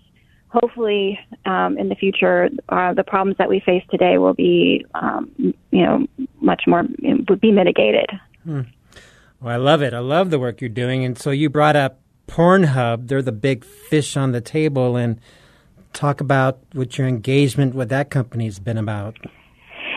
hopefully 0.52 1.18
um, 1.46 1.78
in 1.78 1.88
the 1.88 1.94
future 1.94 2.48
uh, 2.68 2.92
the 2.94 3.04
problems 3.04 3.38
that 3.38 3.48
we 3.48 3.60
face 3.60 3.84
today 3.90 4.18
will 4.18 4.34
be 4.34 4.84
um, 4.94 5.30
you 5.38 5.84
know 5.84 6.06
much 6.40 6.64
more 6.66 6.84
would 7.28 7.40
be 7.40 7.52
mitigated. 7.52 8.10
Hmm. 8.44 8.62
well 9.40 9.54
i 9.54 9.56
love 9.56 9.82
it. 9.82 9.94
I 9.94 9.98
love 9.98 10.30
the 10.30 10.38
work 10.38 10.60
you're 10.60 10.70
doing. 10.70 11.04
And 11.04 11.18
so 11.18 11.30
you 11.30 11.50
brought 11.50 11.76
up 11.76 12.00
pornhub. 12.26 13.08
They're 13.08 13.22
the 13.22 13.32
big 13.32 13.64
fish 13.64 14.16
on 14.16 14.32
the 14.32 14.40
table. 14.40 14.96
And 14.96 15.20
talk 15.92 16.20
about 16.20 16.58
what 16.72 16.98
your 16.98 17.06
engagement 17.06 17.74
with 17.74 17.88
that 17.88 18.10
company's 18.10 18.58
been 18.58 18.78
about. 18.78 19.16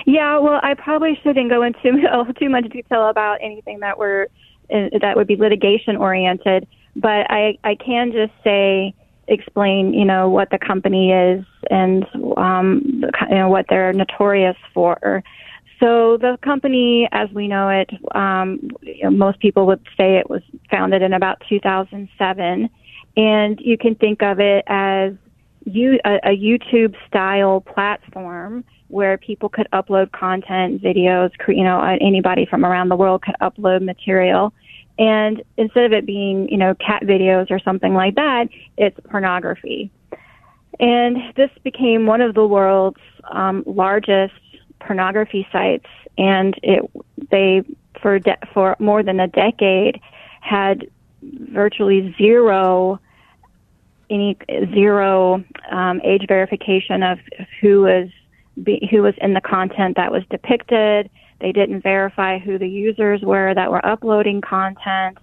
Yeah 0.05 0.39
well 0.39 0.59
i 0.63 0.73
probably 0.73 1.17
shouldn't 1.23 1.49
go 1.49 1.63
into 1.63 2.33
too 2.39 2.49
much 2.49 2.67
detail 2.69 3.07
about 3.07 3.37
anything 3.41 3.79
that 3.79 3.97
we're 3.97 4.27
that 4.69 5.13
would 5.15 5.27
be 5.27 5.35
litigation 5.35 5.95
oriented 5.95 6.67
but 6.95 7.29
i 7.29 7.57
i 7.63 7.75
can 7.75 8.11
just 8.11 8.33
say 8.43 8.93
explain, 9.27 9.93
you 9.93 10.05
know, 10.05 10.29
what 10.29 10.49
the 10.49 10.59
company 10.59 11.11
is 11.11 11.45
and 11.69 12.05
um, 12.37 13.03
you 13.29 13.35
know 13.35 13.49
what 13.49 13.65
they're 13.69 13.93
notorious 13.93 14.57
for. 14.73 15.23
So 15.79 16.17
the 16.17 16.37
company, 16.41 17.09
as 17.11 17.29
we 17.31 17.47
know 17.47 17.69
it, 17.69 17.89
um, 18.15 18.69
you 18.81 19.03
know, 19.03 19.11
most 19.11 19.39
people 19.39 19.65
would 19.67 19.81
say 19.97 20.17
it 20.17 20.29
was 20.29 20.41
founded 20.69 21.01
in 21.01 21.13
about 21.13 21.41
2007, 21.49 22.69
and 23.17 23.59
you 23.59 23.77
can 23.77 23.95
think 23.95 24.21
of 24.21 24.39
it 24.39 24.63
as 24.67 25.13
you, 25.65 25.99
a, 26.05 26.19
a 26.23 26.37
YouTube 26.37 26.95
style 27.07 27.61
platform 27.61 28.63
where 28.87 29.17
people 29.17 29.49
could 29.49 29.67
upload 29.73 30.11
content, 30.11 30.81
videos, 30.81 31.31
you 31.47 31.63
know, 31.63 31.81
anybody 31.99 32.45
from 32.45 32.63
around 32.63 32.89
the 32.89 32.95
world 32.95 33.23
could 33.23 33.35
upload 33.41 33.81
material 33.81 34.53
and 34.97 35.43
instead 35.57 35.85
of 35.85 35.93
it 35.93 36.05
being, 36.05 36.49
you 36.49 36.57
know, 36.57 36.75
cat 36.75 37.03
videos 37.03 37.49
or 37.49 37.59
something 37.59 37.93
like 37.93 38.15
that, 38.15 38.49
it's 38.77 38.97
pornography. 39.09 39.91
And 40.79 41.17
this 41.35 41.49
became 41.63 42.05
one 42.05 42.21
of 42.21 42.35
the 42.35 42.45
world's 42.45 42.99
um, 43.31 43.63
largest 43.65 44.33
pornography 44.79 45.47
sites, 45.51 45.87
and 46.17 46.55
it 46.61 46.89
they 47.31 47.63
for 48.01 48.19
de- 48.19 48.37
for 48.53 48.75
more 48.79 49.03
than 49.03 49.19
a 49.19 49.27
decade 49.27 49.99
had 50.41 50.87
virtually 51.21 52.13
zero 52.17 52.99
any 54.09 54.37
zero 54.73 55.43
um, 55.71 56.01
age 56.03 56.25
verification 56.27 57.01
of 57.01 57.19
who 57.61 57.81
was 57.81 58.09
be, 58.61 58.87
who 58.91 59.01
was 59.01 59.13
in 59.21 59.33
the 59.33 59.41
content 59.41 59.95
that 59.95 60.11
was 60.11 60.23
depicted 60.29 61.09
they 61.43 61.51
didn't 61.51 61.81
verify 61.81 62.39
who 62.39 62.57
the 62.57 62.69
users 62.69 63.21
were 63.21 63.53
that 63.53 63.69
were 63.69 63.85
uploading 63.85 64.39
content. 64.39 65.17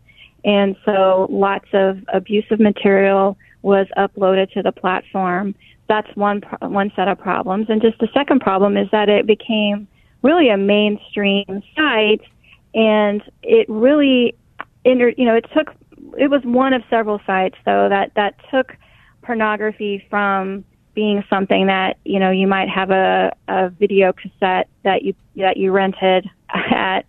And 0.44 0.76
so 0.84 1.26
lots 1.30 1.68
of 1.72 1.98
abusive 2.12 2.60
material 2.60 3.38
was 3.62 3.86
uploaded 3.96 4.52
to 4.52 4.62
the 4.62 4.70
platform. 4.70 5.54
That's 5.88 6.14
one, 6.16 6.42
one 6.60 6.92
set 6.94 7.08
of 7.08 7.18
problems. 7.18 7.66
And 7.70 7.80
just 7.80 7.98
the 8.00 8.08
second 8.12 8.40
problem 8.40 8.76
is 8.76 8.86
that 8.92 9.08
it 9.08 9.26
became 9.26 9.88
really 10.22 10.50
a 10.50 10.58
mainstream 10.58 11.62
site 11.74 12.20
and 12.74 13.22
it 13.42 13.66
really, 13.70 14.34
inter, 14.84 15.14
you 15.16 15.24
know, 15.24 15.34
it 15.34 15.46
took, 15.56 15.74
it 16.18 16.28
was 16.28 16.42
one 16.44 16.74
of 16.74 16.82
several 16.90 17.18
sites 17.26 17.56
though 17.64 17.88
that, 17.88 18.12
that 18.14 18.34
took 18.50 18.76
pornography 19.22 20.04
from 20.10 20.64
being 20.94 21.24
something 21.30 21.66
that 21.66 21.96
you 22.04 22.18
know 22.18 22.30
you 22.30 22.46
might 22.46 22.68
have 22.68 22.90
a, 22.90 23.34
a 23.48 23.70
video 23.70 24.12
cassette 24.12 24.68
that 24.84 25.02
you 25.02 25.14
that 25.36 25.56
you 25.56 25.72
rented 25.72 26.28
at 26.48 27.04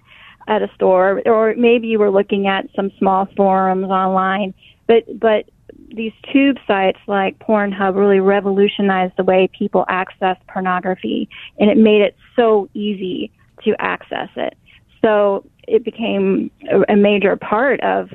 at 0.47 0.61
a 0.61 0.69
store 0.75 1.21
or 1.25 1.53
maybe 1.55 1.87
you 1.87 1.99
were 1.99 2.11
looking 2.11 2.47
at 2.47 2.67
some 2.75 2.91
small 2.97 3.27
forums 3.37 3.85
online. 3.85 4.53
But 4.87 5.19
but 5.19 5.49
these 5.93 6.13
tube 6.31 6.57
sites 6.65 6.99
like 7.07 7.37
Pornhub 7.39 7.95
really 7.95 8.19
revolutionized 8.19 9.13
the 9.17 9.23
way 9.23 9.49
people 9.57 9.85
access 9.89 10.37
pornography 10.47 11.29
and 11.59 11.69
it 11.69 11.77
made 11.77 12.01
it 12.01 12.15
so 12.35 12.69
easy 12.73 13.31
to 13.63 13.75
access 13.79 14.29
it. 14.35 14.57
So 15.01 15.45
it 15.67 15.83
became 15.83 16.49
a, 16.69 16.93
a 16.93 16.95
major 16.95 17.35
part 17.35 17.79
of 17.81 18.09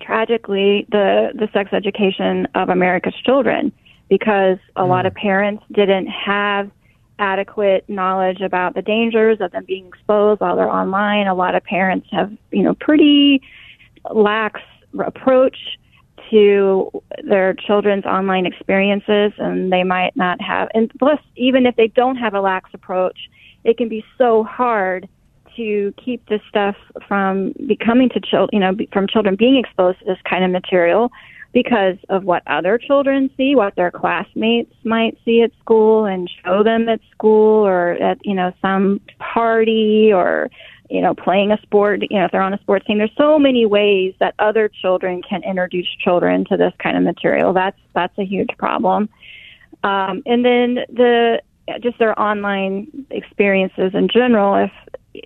tragically 0.00 0.86
the 0.90 1.30
the 1.34 1.48
sex 1.52 1.72
education 1.72 2.48
of 2.54 2.68
America's 2.68 3.14
children 3.24 3.72
because 4.08 4.58
a 4.76 4.82
mm. 4.82 4.88
lot 4.88 5.06
of 5.06 5.14
parents 5.14 5.64
didn't 5.72 6.06
have 6.06 6.70
adequate 7.18 7.88
knowledge 7.88 8.40
about 8.40 8.74
the 8.74 8.82
dangers 8.82 9.38
of 9.40 9.52
them 9.52 9.64
being 9.66 9.86
exposed 9.86 10.40
while 10.40 10.56
they're 10.56 10.68
online. 10.68 11.26
A 11.26 11.34
lot 11.34 11.54
of 11.54 11.62
parents 11.62 12.08
have, 12.10 12.32
you 12.50 12.62
know, 12.62 12.74
pretty 12.74 13.40
lax 14.10 14.60
approach 14.98 15.56
to 16.30 16.90
their 17.24 17.54
children's 17.54 18.04
online 18.04 18.46
experiences 18.46 19.32
and 19.38 19.72
they 19.72 19.84
might 19.84 20.16
not 20.16 20.40
have 20.40 20.68
and 20.74 20.90
plus 20.98 21.20
even 21.36 21.66
if 21.66 21.76
they 21.76 21.88
don't 21.88 22.16
have 22.16 22.34
a 22.34 22.40
lax 22.40 22.70
approach 22.72 23.28
it 23.64 23.76
can 23.76 23.88
be 23.88 24.04
so 24.16 24.42
hard 24.42 25.08
to 25.56 25.92
keep 26.02 26.26
this 26.28 26.40
stuff 26.48 26.76
from 27.06 27.52
becoming 27.66 28.08
to 28.08 28.20
children 28.20 28.48
you 28.52 28.58
know 28.58 28.74
from 28.92 29.06
children 29.06 29.36
being 29.36 29.56
exposed 29.56 29.98
to 29.98 30.04
this 30.06 30.18
kind 30.28 30.44
of 30.44 30.50
material 30.50 31.10
because 31.54 31.96
of 32.08 32.24
what 32.24 32.42
other 32.48 32.76
children 32.76 33.30
see, 33.36 33.54
what 33.54 33.76
their 33.76 33.90
classmates 33.90 34.74
might 34.82 35.16
see 35.24 35.40
at 35.40 35.52
school 35.60 36.04
and 36.04 36.28
show 36.44 36.64
them 36.64 36.88
at 36.88 37.00
school 37.12 37.64
or 37.64 37.92
at, 37.92 38.18
you 38.24 38.34
know, 38.34 38.52
some 38.60 39.00
party 39.20 40.12
or, 40.12 40.50
you 40.90 41.00
know, 41.00 41.14
playing 41.14 41.52
a 41.52 41.62
sport, 41.62 42.02
you 42.10 42.18
know, 42.18 42.24
if 42.24 42.32
they're 42.32 42.42
on 42.42 42.52
a 42.52 42.58
sports 42.58 42.84
team. 42.86 42.98
There's 42.98 43.14
so 43.16 43.38
many 43.38 43.66
ways 43.66 44.14
that 44.18 44.34
other 44.40 44.68
children 44.68 45.22
can 45.22 45.44
introduce 45.44 45.86
children 46.02 46.44
to 46.46 46.56
this 46.56 46.72
kind 46.82 46.96
of 46.96 47.04
material. 47.04 47.52
That's, 47.52 47.78
that's 47.94 48.18
a 48.18 48.24
huge 48.24 48.50
problem. 48.58 49.08
Um, 49.84 50.24
and 50.26 50.44
then 50.44 50.78
the, 50.92 51.40
just 51.80 51.98
their 52.00 52.18
online 52.20 53.06
experiences 53.10 53.92
in 53.94 54.08
general, 54.08 54.56
if, 54.56 54.72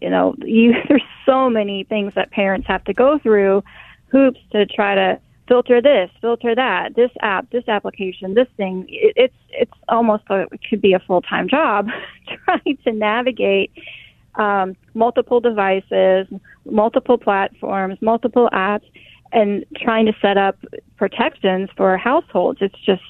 you 0.02 0.11
know, 0.11 0.35
you, 0.44 0.75
there's 0.88 1.02
so 1.25 1.49
many 1.49 1.85
things 1.85 2.12
that 2.16 2.30
parents 2.32 2.66
have 2.68 2.85
to 2.85 2.92
go 2.92 3.18
through 3.18 3.64
hoops 4.11 4.40
to 4.52 4.66
try 4.66 4.94
to 4.94 5.18
filter 5.49 5.81
this, 5.81 6.11
filter 6.21 6.55
that, 6.55 6.95
this 6.95 7.11
app, 7.21 7.50
this 7.50 7.64
application, 7.67 8.35
this 8.35 8.47
thing. 8.57 8.87
It, 8.88 9.14
it's 9.17 9.35
it's 9.50 9.73
almost 9.88 10.25
a, 10.31 10.43
it 10.52 10.61
could 10.69 10.81
be 10.81 10.93
a 10.93 11.00
full 11.00 11.23
time 11.23 11.49
job 11.49 11.88
trying 12.45 12.78
to 12.85 12.93
navigate 12.93 13.73
um, 14.35 14.76
multiple 14.95 15.40
devices, 15.40 16.26
multiple 16.64 17.19
platforms, 17.19 17.99
multiple 18.00 18.49
apps, 18.52 18.85
and 19.33 19.64
trying 19.76 20.07
to 20.07 20.12
set 20.23 20.37
up 20.37 20.57
protections 20.97 21.71
for 21.76 21.97
households. 21.97 22.59
It's 22.61 22.78
just 22.85 23.02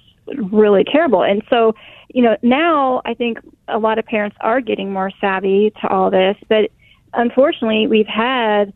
really 0.51 0.85
terrible. 0.85 1.23
And 1.23 1.43
so, 1.51 1.75
you 2.09 2.23
know, 2.23 2.37
now 2.43 3.03
I 3.05 3.15
think 3.15 3.39
a 3.69 3.79
lot 3.79 3.99
of 3.99 4.07
parents 4.07 4.37
are 4.41 4.61
getting 4.61 4.93
more 4.93 5.11
savvy 5.21 5.73
to 5.83 5.89
all 5.89 6.11
this, 6.11 6.37
but 6.49 6.71
unfortunately, 7.15 7.87
we've 7.87 8.07
had 8.07 8.73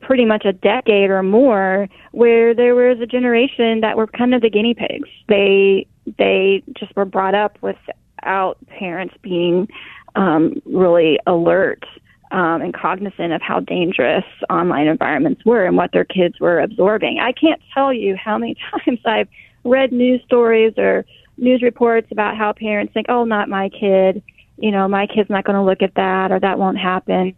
pretty 0.00 0.24
much 0.24 0.44
a 0.44 0.52
decade 0.52 1.10
or 1.10 1.22
more 1.22 1.88
where 2.12 2.54
there 2.54 2.74
was 2.74 3.00
a 3.00 3.06
generation 3.06 3.80
that 3.80 3.96
were 3.96 4.06
kind 4.06 4.34
of 4.34 4.42
the 4.42 4.50
guinea 4.50 4.74
pigs. 4.74 5.08
They 5.28 5.86
they 6.18 6.62
just 6.78 6.94
were 6.96 7.04
brought 7.04 7.34
up 7.34 7.58
without 7.62 8.58
parents 8.66 9.14
being 9.22 9.68
um, 10.16 10.60
really 10.66 11.18
alert 11.26 11.84
um, 12.32 12.62
and 12.62 12.74
cognizant 12.74 13.32
of 13.32 13.42
how 13.42 13.60
dangerous 13.60 14.24
online 14.48 14.86
environments 14.86 15.44
were 15.44 15.64
and 15.66 15.76
what 15.76 15.92
their 15.92 16.04
kids 16.04 16.38
were 16.40 16.60
absorbing. 16.60 17.18
I 17.20 17.32
can't 17.32 17.60
tell 17.74 17.92
you 17.92 18.16
how 18.16 18.38
many 18.38 18.56
times 18.84 19.00
I've 19.04 19.28
read 19.64 19.92
news 19.92 20.22
stories 20.24 20.74
or 20.78 21.04
news 21.36 21.62
reports 21.62 22.08
about 22.10 22.36
how 22.36 22.52
parents 22.52 22.92
think, 22.92 23.06
"Oh, 23.08 23.24
not 23.24 23.48
my 23.48 23.68
kid," 23.68 24.22
you 24.58 24.70
know, 24.70 24.86
my 24.88 25.06
kid's 25.06 25.30
not 25.30 25.44
going 25.44 25.56
to 25.56 25.62
look 25.62 25.82
at 25.82 25.94
that 25.94 26.30
or 26.30 26.38
that 26.40 26.58
won't 26.58 26.78
happen. 26.78 27.34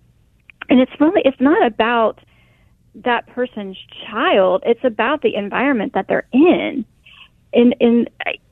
And 0.68 0.80
it's 0.80 0.92
really 1.00 1.22
it's 1.24 1.40
not 1.40 1.64
about 1.66 2.18
that 2.94 3.26
person's 3.28 3.78
child. 4.10 4.62
It's 4.66 4.84
about 4.84 5.22
the 5.22 5.34
environment 5.34 5.92
that 5.94 6.06
they're 6.08 6.26
in. 6.32 6.84
And 7.52 7.74
and 7.80 8.10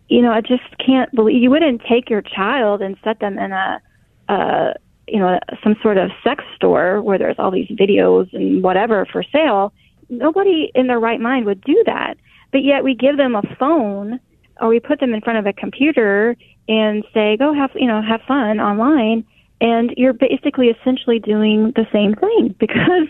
you 0.09 0.23
know, 0.23 0.33
I 0.33 0.41
just 0.41 0.65
can't 0.85 1.13
believe 1.15 1.43
you 1.43 1.51
wouldn't 1.51 1.83
take 1.89 2.11
your 2.11 2.23
child 2.23 2.83
and 2.83 2.97
set 3.05 3.21
them 3.21 3.39
in 3.39 3.53
a 3.53 3.81
uh 4.29 4.73
you 5.09 5.19
know, 5.19 5.39
some 5.63 5.75
sort 5.83 5.99
of 5.99 6.11
sex 6.23 6.45
store 6.55 7.03
where 7.03 7.19
there's 7.19 7.37
all 7.39 7.51
these 7.51 7.69
videos 7.69 8.33
and 8.33 8.63
whatever 8.63 9.07
for 9.11 9.25
sale. 9.25 9.73
Nobody 10.09 10.71
in 10.75 10.87
their 10.87 11.01
right 11.01 11.21
mind 11.21 11.47
would 11.47 11.63
do 11.63 11.83
that. 11.87 12.15
But 12.53 12.63
yet 12.63 12.85
we 12.85 12.95
give 12.95 13.17
them 13.17 13.35
a 13.35 13.43
phone 13.59 14.21
or 14.61 14.69
we 14.69 14.79
put 14.79 15.01
them 15.01 15.15
in 15.15 15.21
front 15.21 15.39
of 15.39 15.47
a 15.47 15.53
computer 15.53 16.37
and 16.69 17.05
say, 17.13 17.37
go 17.37 17.53
have, 17.53 17.71
you 17.75 17.87
know, 17.87 18.01
have 18.03 18.21
fun 18.23 18.61
online. 18.61 19.25
And 19.61 19.93
you're 19.97 20.13
basically 20.13 20.69
essentially 20.69 21.19
doing 21.19 21.73
the 21.75 21.87
same 21.93 22.15
thing 22.15 22.55
because 22.61 23.09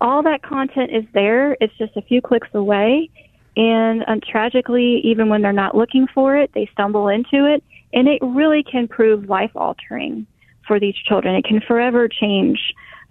all 0.00 0.22
that 0.22 0.42
content 0.42 0.90
is 0.94 1.04
there. 1.12 1.56
It's 1.60 1.76
just 1.78 1.96
a 1.96 2.02
few 2.02 2.20
clicks 2.20 2.48
away. 2.54 3.10
And 3.56 4.04
um, 4.06 4.20
tragically, 4.20 5.00
even 5.04 5.28
when 5.28 5.42
they're 5.42 5.52
not 5.52 5.76
looking 5.76 6.06
for 6.14 6.36
it, 6.36 6.50
they 6.54 6.68
stumble 6.72 7.08
into 7.08 7.52
it. 7.52 7.64
And 7.92 8.06
it 8.06 8.20
really 8.22 8.62
can 8.62 8.86
prove 8.86 9.28
life 9.28 9.50
altering 9.56 10.26
for 10.66 10.78
these 10.78 10.94
children. 10.94 11.34
It 11.34 11.44
can 11.44 11.60
forever 11.60 12.08
change, 12.08 12.60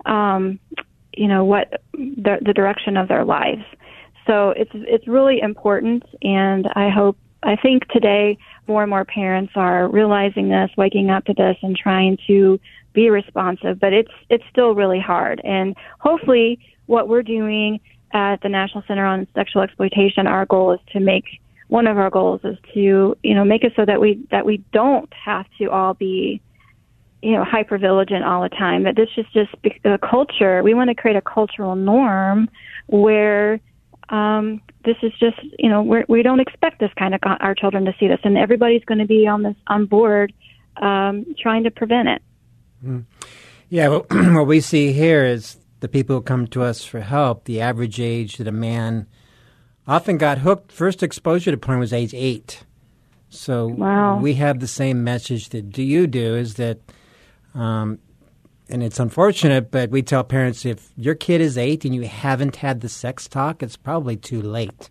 um, 0.06 0.60
you 1.14 1.28
know, 1.28 1.44
what 1.44 1.82
the, 1.94 2.38
the 2.42 2.54
direction 2.54 2.96
of 2.96 3.08
their 3.08 3.26
lives. 3.26 3.64
So 4.28 4.50
it's 4.52 4.72
it's 4.74 5.08
really 5.08 5.40
important, 5.42 6.04
and 6.22 6.68
I 6.76 6.90
hope 6.90 7.18
I 7.44 7.56
think 7.56 7.88
today 7.90 8.38
more 8.68 8.84
and 8.84 8.90
more 8.90 9.06
parents 9.06 9.54
are 9.56 9.88
realizing 9.88 10.50
this, 10.50 10.70
waking 10.78 11.10
up 11.10 11.26
to 11.26 11.34
this, 11.34 11.58
and 11.62 11.76
trying 11.76 12.18
to 12.28 12.60
be 12.94 13.10
responsive. 13.10 13.80
But 13.80 13.94
it's 13.94 14.12
it's 14.30 14.44
still 14.52 14.76
really 14.76 15.00
hard, 15.00 15.42
and 15.44 15.76
hopefully, 16.00 16.60
what 16.88 17.08
we're 17.08 17.24
doing 17.24 17.80
at 18.14 18.42
the 18.42 18.50
National 18.50 18.84
Center 18.88 19.06
on 19.06 19.28
Sexual 19.36 19.62
Exploitation, 19.62 20.28
our 20.28 20.46
goal 20.46 20.74
is 20.74 20.80
to 20.94 21.00
make 21.00 21.26
one 21.68 21.88
of 21.88 21.98
our 21.98 22.10
goals 22.10 22.42
is 22.44 22.58
to 22.74 23.16
you 23.24 23.36
know 23.36 23.44
make 23.44 23.64
it 23.64 23.74
so 23.76 23.86
that 23.86 24.00
we 24.00 24.26
that 24.32 24.46
we 24.46 24.64
don't 24.72 25.12
have 25.14 25.46
to 25.58 25.70
all 25.70 25.94
be 25.94 26.42
you 27.22 27.34
know 27.34 27.44
hyper 27.44 27.78
vigilant 27.78 28.24
all 28.24 28.42
the 28.42 28.50
time 28.50 28.84
that 28.84 28.96
this 28.96 29.10
is 29.18 29.26
just 29.34 29.54
a 29.84 29.98
culture 29.98 30.64
we 30.64 30.74
want 30.74 30.90
to 30.90 30.96
create 30.96 31.18
a 31.18 31.22
cultural 31.22 31.76
norm 31.76 32.50
where 32.88 33.60
um, 34.10 34.62
this 34.86 34.96
is 35.04 35.12
just 35.20 35.38
you 35.60 35.70
know 35.70 35.82
we're, 35.82 36.06
we 36.08 36.24
don't 36.24 36.40
expect 36.40 36.80
this 36.80 36.92
kind 36.98 37.14
of 37.14 37.22
our 37.24 37.56
children 37.56 37.86
to 37.86 37.94
see 38.00 38.08
this, 38.08 38.20
and 38.24 38.38
everybody's 38.38 38.84
going 38.86 39.00
to 39.00 39.06
be 39.06 39.28
on 39.28 39.44
this 39.44 39.56
on 39.68 39.86
board 39.86 40.34
um, 40.78 41.26
trying 41.40 41.64
to 41.64 41.72
prevent 41.72 42.08
it. 42.08 42.22
Mm. 42.86 43.06
Yeah, 43.70 43.90
well, 43.90 44.06
what 44.10 44.48
we 44.48 44.62
see 44.62 44.94
here 44.94 45.26
is 45.26 45.58
the 45.80 45.88
people 45.88 46.18
who 46.18 46.22
come 46.22 46.48
to 46.48 46.64
us 46.64 46.84
for 46.84 47.02
help. 47.02 47.46
The 47.46 47.62
average 47.62 48.00
age 48.00 48.38
that 48.38 48.48
a 48.48 48.52
man 48.52 49.08
often 49.88 50.18
got 50.18 50.40
hooked 50.40 50.72
first 50.72 51.04
exposure 51.04 51.52
to 51.52 51.58
porn 51.58 51.80
was 51.80 51.94
age 51.94 52.14
eight. 52.14 52.64
So 53.30 53.68
wow. 53.68 54.20
we 54.20 54.36
have 54.36 54.60
the 54.60 54.68
same 54.68 55.04
message 55.04 55.50
that 55.50 55.72
do 55.72 55.84
you 55.84 56.08
do 56.08 56.36
is 56.36 56.56
that 56.56 56.80
um, 57.54 58.00
and 58.70 58.84
it's 58.84 59.00
unfortunate, 59.00 59.72
but 59.72 59.90
we 59.90 60.02
tell 60.02 60.24
parents 60.24 60.66
if 60.66 60.92
your 60.98 61.16
kid 61.16 61.42
is 61.42 61.58
eight 61.58 61.86
and 61.86 61.96
you 61.96 62.04
haven't 62.04 62.58
had 62.58 62.82
the 62.82 62.90
sex 62.90 63.28
talk, 63.28 63.64
it's 63.64 63.78
probably 63.78 64.18
too 64.18 64.42
late. 64.42 64.90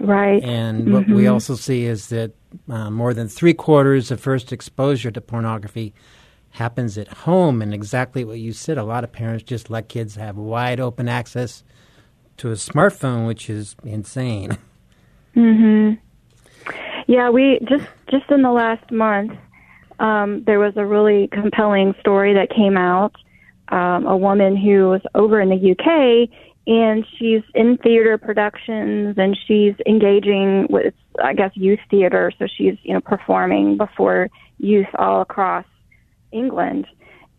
Right. 0.00 0.42
And 0.42 0.84
mm-hmm. 0.84 0.92
what 0.92 1.08
we 1.08 1.26
also 1.26 1.54
see 1.54 1.84
is 1.84 2.08
that 2.08 2.32
uh, 2.68 2.90
more 2.90 3.14
than 3.14 3.28
three 3.28 3.54
quarters 3.54 4.10
of 4.10 4.20
first 4.20 4.52
exposure 4.52 5.10
to 5.10 5.20
pornography 5.20 5.94
happens 6.50 6.96
at 6.98 7.08
home. 7.08 7.62
And 7.62 7.74
exactly 7.74 8.24
what 8.24 8.38
you 8.38 8.52
said, 8.52 8.78
a 8.78 8.84
lot 8.84 9.04
of 9.04 9.12
parents 9.12 9.44
just 9.44 9.70
let 9.70 9.88
kids 9.88 10.16
have 10.16 10.36
wide 10.36 10.80
open 10.80 11.08
access 11.08 11.64
to 12.38 12.50
a 12.50 12.54
smartphone, 12.54 13.26
which 13.26 13.48
is 13.48 13.76
insane. 13.84 14.56
Mm 15.36 15.58
Mhm. 15.58 15.98
Yeah, 17.06 17.28
we 17.30 17.58
just 17.68 17.86
just 18.08 18.30
in 18.30 18.42
the 18.42 18.52
last 18.52 18.90
month 18.90 19.32
um, 19.98 20.42
there 20.44 20.58
was 20.58 20.74
a 20.76 20.84
really 20.84 21.28
compelling 21.28 21.94
story 22.00 22.34
that 22.34 22.50
came 22.50 22.76
out. 22.76 23.14
Um, 23.68 24.06
a 24.06 24.16
woman 24.16 24.56
who 24.56 24.90
was 24.90 25.00
over 25.14 25.40
in 25.40 25.48
the 25.48 25.70
UK 25.72 26.28
and 26.66 27.06
she's 27.18 27.42
in 27.54 27.76
theater 27.78 28.16
productions 28.18 29.16
and 29.18 29.36
she's 29.46 29.74
engaging 29.86 30.66
with, 30.70 30.94
I 31.22 31.34
guess, 31.34 31.50
youth 31.54 31.80
theater. 31.90 32.32
So 32.38 32.46
she's, 32.46 32.76
you 32.82 32.94
know, 32.94 33.00
performing 33.00 33.76
before 33.76 34.30
youth 34.58 34.86
all 34.98 35.20
across 35.20 35.66
England. 36.32 36.86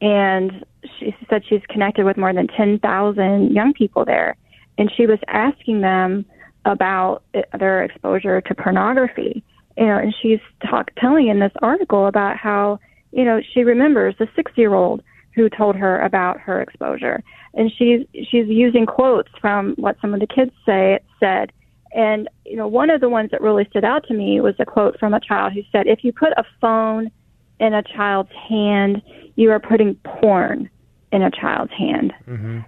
And 0.02 0.66
she 1.00 1.16
said 1.30 1.44
she's 1.48 1.62
connected 1.70 2.06
with 2.06 2.18
more 2.18 2.34
than 2.34 2.48
10,000 2.48 3.52
young 3.52 3.74
people 3.74 4.06
there. 4.06 4.36
And 4.78 4.92
she 4.96 5.08
was 5.08 5.20
asking 5.28 5.82
them 5.82 6.26
about 6.66 7.24
their 7.58 7.84
exposure 7.84 8.42
to 8.42 8.56
pornography 8.56 9.44
you 9.78 9.86
know, 9.86 9.98
and 9.98 10.14
she's 10.22 10.40
talk, 10.70 10.92
telling 10.98 11.28
in 11.28 11.40
this 11.40 11.52
article 11.62 12.08
about 12.08 12.38
how, 12.38 12.80
you 13.12 13.26
know, 13.26 13.42
she 13.54 13.64
remembers 13.64 14.16
the 14.18 14.28
six 14.36 14.52
year 14.56 14.74
old 14.74 15.04
who 15.34 15.50
told 15.50 15.76
her 15.76 16.02
about 16.02 16.40
her 16.40 16.62
exposure. 16.62 17.22
And 17.54 17.72
she's, 17.78 18.06
she's 18.14 18.48
using 18.48 18.86
quotes 18.86 19.30
from 19.40 19.76
what 19.78 19.98
some 20.02 20.14
of 20.14 20.20
the 20.22 20.28
kids 20.28 20.52
say, 20.66 21.00
said. 21.20 21.52
And, 21.94 22.30
you 22.46 22.56
know, 22.56 22.68
one 22.68 22.90
of 22.90 23.02
the 23.02 23.10
ones 23.10 23.32
that 23.32 23.42
really 23.42 23.66
stood 23.70 23.84
out 23.84 24.06
to 24.08 24.14
me 24.14 24.40
was 24.42 24.56
a 24.60 24.66
quote 24.66 24.98
from 25.00 25.14
a 25.14 25.20
child 25.20 25.54
who 25.54 25.62
said, 25.72 25.88
if 25.88 26.04
you 26.04 26.14
put 26.14 26.32
a 26.38 26.44
phone 26.62 27.12
in 27.60 27.74
a 27.74 27.84
child's 27.84 28.32
hand, 28.50 29.02
you 29.36 29.52
are 29.52 29.60
putting 29.60 29.96
porn 29.96 30.70
in 31.12 31.22
a 31.22 31.32
child's 31.32 31.72
hand. 31.72 32.14
Mm-hmm. 32.28 32.60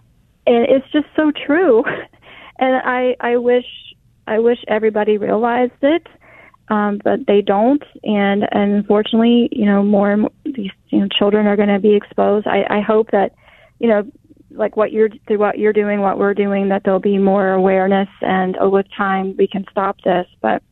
And 0.47 0.65
it's 0.69 0.89
just 0.91 1.07
so 1.15 1.31
true. 1.31 1.83
and 2.59 2.75
I, 2.83 3.15
I 3.19 3.37
wish, 3.37 3.65
I 4.27 4.39
wish 4.39 4.59
everybody 4.67 5.17
realized 5.17 5.73
it 5.81 6.07
um, 6.69 6.99
but 7.03 7.25
they 7.27 7.41
don't. 7.41 7.83
And, 8.03 8.43
and 8.51 8.73
unfortunately, 8.73 9.49
you 9.51 9.65
know, 9.65 9.83
more 9.83 10.11
and 10.11 10.21
more 10.23 10.31
these 10.45 10.71
you 10.89 10.99
know, 10.99 11.07
children 11.07 11.47
are 11.47 11.55
going 11.55 11.69
to 11.69 11.79
be 11.79 11.95
exposed. 11.95 12.47
I, 12.47 12.65
I 12.69 12.81
hope 12.81 13.11
that, 13.11 13.33
you 13.79 13.87
know, 13.87 14.03
like 14.51 14.75
what 14.75 14.91
you're 14.91 15.09
through 15.27 15.37
what 15.37 15.59
you're 15.59 15.73
doing, 15.73 16.01
what 16.01 16.17
we're 16.17 16.33
doing, 16.33 16.69
that 16.69 16.83
there'll 16.83 16.99
be 16.99 17.17
more 17.17 17.51
awareness, 17.51 18.09
and 18.21 18.57
uh, 18.61 18.69
with 18.69 18.85
time 18.95 19.35
we 19.37 19.47
can 19.47 19.65
stop 19.69 19.97
this. 20.03 20.25
But 20.41 20.63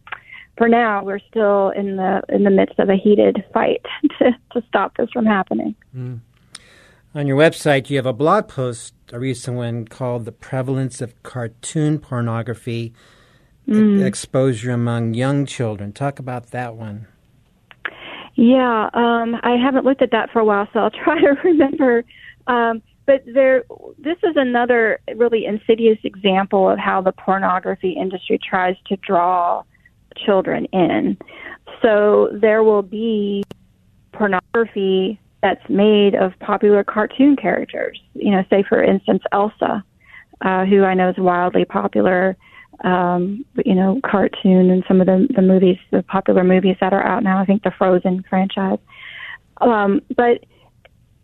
for 0.57 0.67
now, 0.67 1.03
we're 1.03 1.19
still 1.19 1.69
in 1.69 1.97
the 1.97 2.21
in 2.29 2.43
the 2.43 2.49
midst 2.49 2.79
of 2.79 2.89
a 2.89 2.95
heated 2.95 3.43
fight 3.53 3.85
to 4.19 4.31
to 4.53 4.65
stop 4.67 4.97
this 4.97 5.09
from 5.11 5.25
happening. 5.25 5.75
Mm. 5.95 6.21
On 7.13 7.27
your 7.27 7.37
website, 7.37 7.89
you 7.89 7.95
have 7.97 8.05
a 8.05 8.13
blog 8.13 8.47
post, 8.47 8.93
a 9.13 9.19
recent 9.19 9.55
one 9.55 9.87
called 9.87 10.25
"The 10.25 10.31
Prevalence 10.31 11.01
of 11.01 11.21
Cartoon 11.23 11.99
Pornography." 11.99 12.93
Mm. 13.67 14.03
exposure 14.03 14.71
among 14.71 15.13
young 15.13 15.45
children. 15.45 15.93
Talk 15.93 16.19
about 16.19 16.51
that 16.51 16.75
one. 16.75 17.07
Yeah, 18.35 18.89
um, 18.93 19.37
I 19.43 19.55
haven't 19.61 19.85
looked 19.85 20.01
at 20.01 20.11
that 20.11 20.29
for 20.31 20.39
a 20.39 20.45
while, 20.45 20.67
so 20.73 20.79
I'll 20.79 20.89
try 21.03 21.19
to 21.19 21.35
remember. 21.43 22.03
Um, 22.47 22.81
but 23.05 23.23
there, 23.25 23.63
this 23.99 24.17
is 24.23 24.35
another 24.35 24.99
really 25.15 25.45
insidious 25.45 25.99
example 26.03 26.69
of 26.69 26.79
how 26.79 27.01
the 27.01 27.11
pornography 27.11 27.91
industry 27.91 28.39
tries 28.39 28.75
to 28.87 28.97
draw 28.97 29.63
children 30.25 30.65
in. 30.73 31.17
So 31.81 32.29
there 32.33 32.63
will 32.63 32.81
be 32.81 33.43
pornography 34.11 35.19
that's 35.41 35.69
made 35.69 36.15
of 36.15 36.37
popular 36.39 36.83
cartoon 36.83 37.35
characters. 37.35 38.01
You 38.13 38.31
know, 38.31 38.43
say 38.49 38.63
for 38.67 38.83
instance 38.83 39.21
Elsa, 39.31 39.83
uh, 40.41 40.65
who 40.65 40.83
I 40.83 40.95
know 40.95 41.09
is 41.09 41.17
wildly 41.17 41.65
popular 41.65 42.35
um, 42.83 43.45
you 43.65 43.75
know, 43.75 43.99
cartoon 44.05 44.69
and 44.69 44.83
some 44.87 45.01
of 45.01 45.07
the 45.07 45.27
the 45.35 45.41
movies, 45.41 45.77
the 45.91 46.03
popular 46.03 46.43
movies 46.43 46.75
that 46.81 46.93
are 46.93 47.03
out 47.03 47.23
now. 47.23 47.39
I 47.39 47.45
think 47.45 47.63
the 47.63 47.71
Frozen 47.71 48.25
franchise. 48.29 48.79
Um, 49.61 50.01
but 50.15 50.43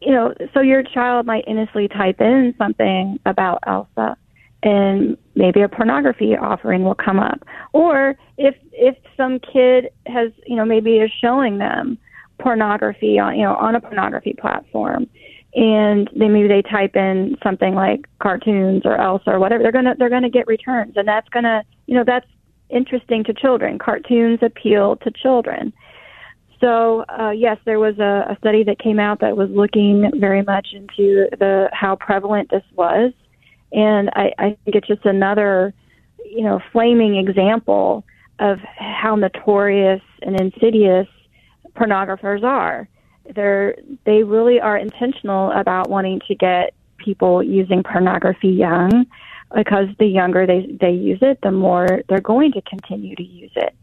you 0.01 0.11
know, 0.11 0.33
so 0.53 0.61
your 0.61 0.83
child 0.83 1.25
might 1.25 1.43
innocently 1.47 1.87
type 1.87 2.21
in 2.21 2.55
something 2.57 3.19
about 3.25 3.59
Elsa, 3.67 4.17
and 4.63 5.17
maybe 5.35 5.61
a 5.61 5.69
pornography 5.69 6.35
offering 6.35 6.83
will 6.83 6.95
come 6.95 7.19
up. 7.19 7.43
Or 7.73 8.15
if 8.37 8.55
if 8.71 8.95
some 9.17 9.39
kid 9.39 9.89
has, 10.07 10.31
you 10.47 10.55
know, 10.55 10.65
maybe 10.65 10.97
is 10.97 11.11
showing 11.21 11.57
them 11.57 11.97
pornography 12.39 13.19
on, 13.19 13.37
you 13.37 13.43
know, 13.43 13.55
on 13.55 13.75
a 13.75 13.81
pornography 13.81 14.33
platform, 14.33 15.07
and 15.53 16.09
they 16.15 16.29
maybe 16.29 16.47
they 16.47 16.61
type 16.61 16.95
in 16.95 17.37
something 17.43 17.75
like 17.75 18.07
cartoons 18.19 18.83
or 18.85 18.95
Elsa 18.95 19.31
or 19.31 19.39
whatever, 19.39 19.63
they're 19.63 19.71
gonna 19.71 19.95
they're 19.97 20.09
gonna 20.09 20.29
get 20.29 20.47
returns, 20.47 20.93
and 20.95 21.07
that's 21.07 21.27
gonna, 21.29 21.63
you 21.87 21.95
know, 21.95 22.03
that's 22.05 22.27
interesting 22.69 23.23
to 23.25 23.33
children. 23.33 23.77
Cartoons 23.77 24.39
appeal 24.41 24.95
to 24.97 25.11
children. 25.11 25.73
So 26.61 27.05
uh, 27.09 27.31
yes, 27.31 27.57
there 27.65 27.79
was 27.79 27.97
a, 27.99 28.25
a 28.29 28.37
study 28.39 28.63
that 28.63 28.79
came 28.79 28.99
out 28.99 29.19
that 29.21 29.35
was 29.35 29.49
looking 29.49 30.09
very 30.15 30.43
much 30.43 30.69
into 30.73 31.27
the 31.37 31.69
how 31.73 31.95
prevalent 31.95 32.49
this 32.49 32.63
was, 32.75 33.11
and 33.73 34.09
I, 34.13 34.31
I 34.37 34.57
think 34.63 34.75
it's 34.75 34.87
just 34.87 35.05
another, 35.05 35.73
you 36.23 36.43
know, 36.43 36.61
flaming 36.71 37.17
example 37.17 38.05
of 38.39 38.59
how 38.77 39.15
notorious 39.15 40.01
and 40.21 40.39
insidious 40.39 41.07
pornographers 41.75 42.43
are. 42.43 42.87
They're 43.35 43.75
they 44.05 44.23
really 44.23 44.59
are 44.59 44.77
intentional 44.77 45.51
about 45.51 45.89
wanting 45.89 46.21
to 46.27 46.35
get 46.35 46.73
people 46.97 47.41
using 47.41 47.83
pornography 47.83 48.49
young, 48.49 49.05
because 49.55 49.87
the 49.99 50.05
younger 50.05 50.45
they 50.45 50.67
they 50.79 50.91
use 50.91 51.19
it, 51.21 51.39
the 51.41 51.51
more 51.51 52.01
they're 52.07 52.21
going 52.21 52.51
to 52.53 52.61
continue 52.61 53.15
to 53.15 53.23
use 53.23 53.51
it. 53.55 53.73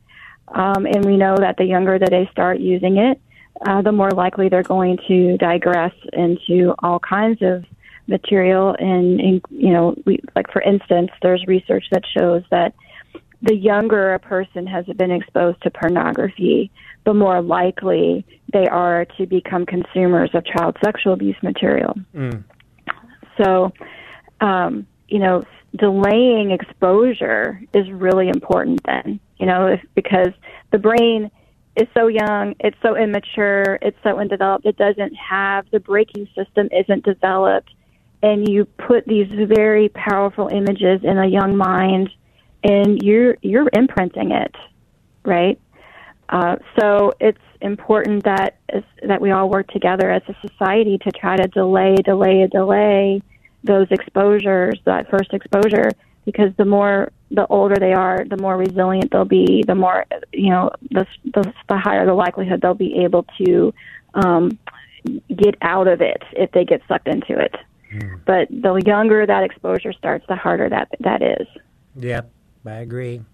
Um, 0.49 0.87
and 0.87 1.05
we 1.05 1.17
know 1.17 1.37
that 1.37 1.57
the 1.59 1.65
younger 1.65 1.99
that 1.99 2.11
they 2.11 2.29
start 2.33 2.59
using 2.59 2.97
it, 2.97 3.21
uh, 3.67 3.83
the 3.83 3.93
more 3.93 4.11
likely 4.11 4.49
they're 4.49 4.63
going 4.63 4.99
to 5.09 5.37
digress 5.37 5.93
into 6.13 6.75
all 6.79 6.99
kinds 6.99 7.43
of 7.43 7.65
material. 8.07 8.75
And, 8.79 9.21
and 9.21 9.43
you 9.51 9.73
know, 9.73 9.95
we, 10.07 10.21
like 10.35 10.51
for 10.51 10.63
instance, 10.63 11.11
there's 11.21 11.45
research 11.47 11.85
that 11.93 12.05
shows 12.17 12.43
that 12.51 12.75
the 13.43 13.55
younger 13.55 14.15
a 14.15 14.19
person 14.19 14.67
has 14.67 14.85
been 14.97 15.11
exposed 15.11 15.63
to 15.63 15.71
pornography, 15.71 16.71
the 17.05 17.15
more 17.15 17.41
likely 17.41 18.25
they 18.53 18.67
are 18.67 19.05
to 19.17 19.27
become 19.27 19.65
consumers 19.65 20.31
of 20.35 20.45
child 20.45 20.77
sexual 20.85 21.13
abuse 21.13 21.37
material. 21.43 21.95
So, 23.43 23.73
um, 24.41 24.87
you 25.09 25.21
know, 25.21 25.45
delaying 25.77 26.51
exposure 26.51 27.63
is 27.73 27.89
really 27.91 28.29
important 28.29 28.81
then, 28.85 29.21
you 29.39 29.47
know, 29.47 29.69
if, 29.69 29.81
because 29.95 30.33
the 30.73 30.79
brain 30.79 31.31
is 31.77 31.87
so 31.95 32.09
young, 32.09 32.55
it's 32.59 32.77
so 32.83 32.97
immature, 32.97 33.79
it's 33.81 33.97
so 34.03 34.19
undeveloped, 34.19 34.67
it 34.67 34.77
doesn't 34.77 35.15
have 35.15 35.67
the 35.71 35.79
braking 35.79 36.29
system 36.35 36.69
isn't 36.73 37.05
developed. 37.05 37.71
And 38.21 38.49
you 38.49 38.65
put 38.65 39.07
these 39.07 39.29
very 39.31 39.91
powerful 39.91 40.49
images 40.49 41.03
in 41.05 41.19
a 41.19 41.27
young 41.27 41.57
mind 41.57 42.11
and 42.63 43.03
you're 43.03 43.37
you're 43.43 43.69
imprinting 43.73 44.33
it, 44.33 44.55
right? 45.25 45.59
Uh, 46.29 46.57
so 46.79 47.13
it's 47.21 47.39
important 47.61 48.25
that 48.25 48.59
that 49.03 49.21
we 49.21 49.31
all 49.31 49.49
work 49.49 49.69
together 49.69 50.11
as 50.11 50.23
a 50.29 50.49
society 50.49 50.99
to 50.99 51.11
try 51.13 51.37
to 51.37 51.49
delay, 51.49 51.95
delay, 51.97 52.47
delay 52.51 53.23
those 53.65 53.87
exposures, 53.91 54.79
that 54.85 55.11
first 55.11 55.33
exposure, 55.33 55.91
because 56.25 56.53
the 56.57 56.65
more 56.65 57.11
the 57.31 57.47
older 57.49 57.77
they 57.77 57.93
are, 57.93 58.25
the 58.29 58.37
more 58.37 58.57
resilient 58.57 59.11
they'll 59.11 59.25
be. 59.25 59.65
The 59.67 59.75
more 59.75 60.05
you 60.33 60.51
know, 60.51 60.71
the 60.91 61.07
the, 61.25 61.53
the 61.69 61.77
higher 61.77 62.07
the 62.07 62.15
likelihood 62.15 62.61
they'll 62.61 62.75
be 62.75 63.03
able 63.05 63.25
to 63.45 63.75
um, 64.15 64.59
get 65.29 65.57
out 65.63 65.89
of 65.89 66.01
it 66.01 66.23
if 66.33 66.51
they 66.53 66.65
get 66.65 66.83
sucked 66.89 67.09
into 67.09 67.39
it. 67.39 67.55
But 68.27 68.49
the 68.51 68.83
younger 68.85 69.25
that 69.27 69.45
exposure 69.45 69.93
starts, 69.95 70.27
the 70.29 70.37
harder 70.37 70.69
that 70.69 70.89
that 71.01 71.23
is. 71.23 71.47
Yep, 71.97 72.31
I 72.69 72.81
agree. 72.81 73.23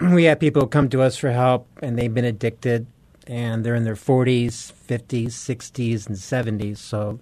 We 0.00 0.24
have 0.24 0.40
people 0.40 0.66
come 0.66 0.88
to 0.90 1.02
us 1.02 1.16
for 1.16 1.30
help, 1.30 1.68
and 1.80 1.96
they've 1.96 2.12
been 2.12 2.24
addicted, 2.24 2.86
and 3.28 3.64
they're 3.64 3.76
in 3.76 3.84
their 3.84 3.94
40s, 3.94 4.72
50s, 4.88 5.26
60s, 5.26 6.08
and 6.08 6.16
70s. 6.16 6.78
So, 6.78 7.20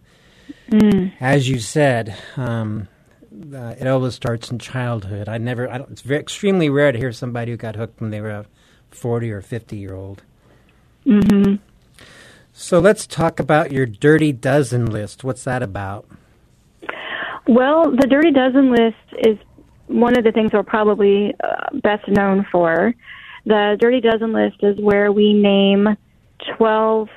as 1.21 1.51
you 1.51 1.59
said, 1.59 2.16
um, 2.37 2.88
uh, 3.55 3.75
it 3.79 3.87
always 3.87 4.14
starts 4.14 4.51
in 4.51 4.59
childhood. 4.59 5.29
I 5.29 5.37
never, 5.38 5.71
I 5.71 5.79
don't, 5.79 5.90
it's 5.90 6.01
very, 6.01 6.21
extremely 6.21 6.71
rare 6.71 6.92
to 6.92 6.99
hear 6.99 7.12
somebody 7.12 7.51
who 7.51 7.59
got 7.59 7.77
hooked 7.77 8.01
when 8.01 8.11
they 8.11 8.21
were 8.21 8.31
a 8.31 8.47
40 8.90 9.31
or 9.31 9.42
50 9.42 9.77
year 9.77 9.95
old. 9.95 10.23
hmm 11.05 11.57
So 12.53 12.79
let's 12.79 13.07
talk 13.07 13.38
about 13.38 13.71
your 13.71 13.87
dirty 13.87 14.33
dozen 14.33 14.87
list. 14.87 15.25
What's 15.25 15.45
that 15.45 15.62
about? 15.62 16.07
Well, 17.49 17.90
the 17.90 18.07
Dirty 18.07 18.31
Dozen 18.31 18.71
list 18.71 19.27
is 19.27 19.37
one 19.92 20.16
of 20.16 20.24
the 20.24 20.33
things 20.33 20.52
we're 20.52 20.62
probably 20.62 21.35
uh, 21.42 21.78
best 21.83 22.09
known 22.09 22.46
for. 22.50 22.94
The 23.44 23.76
Dirty 23.78 24.00
Dozen 24.00 24.33
list 24.33 24.57
is 24.62 24.78
where 24.78 25.12
we 25.12 25.33
name 25.33 25.96
12 26.57 27.09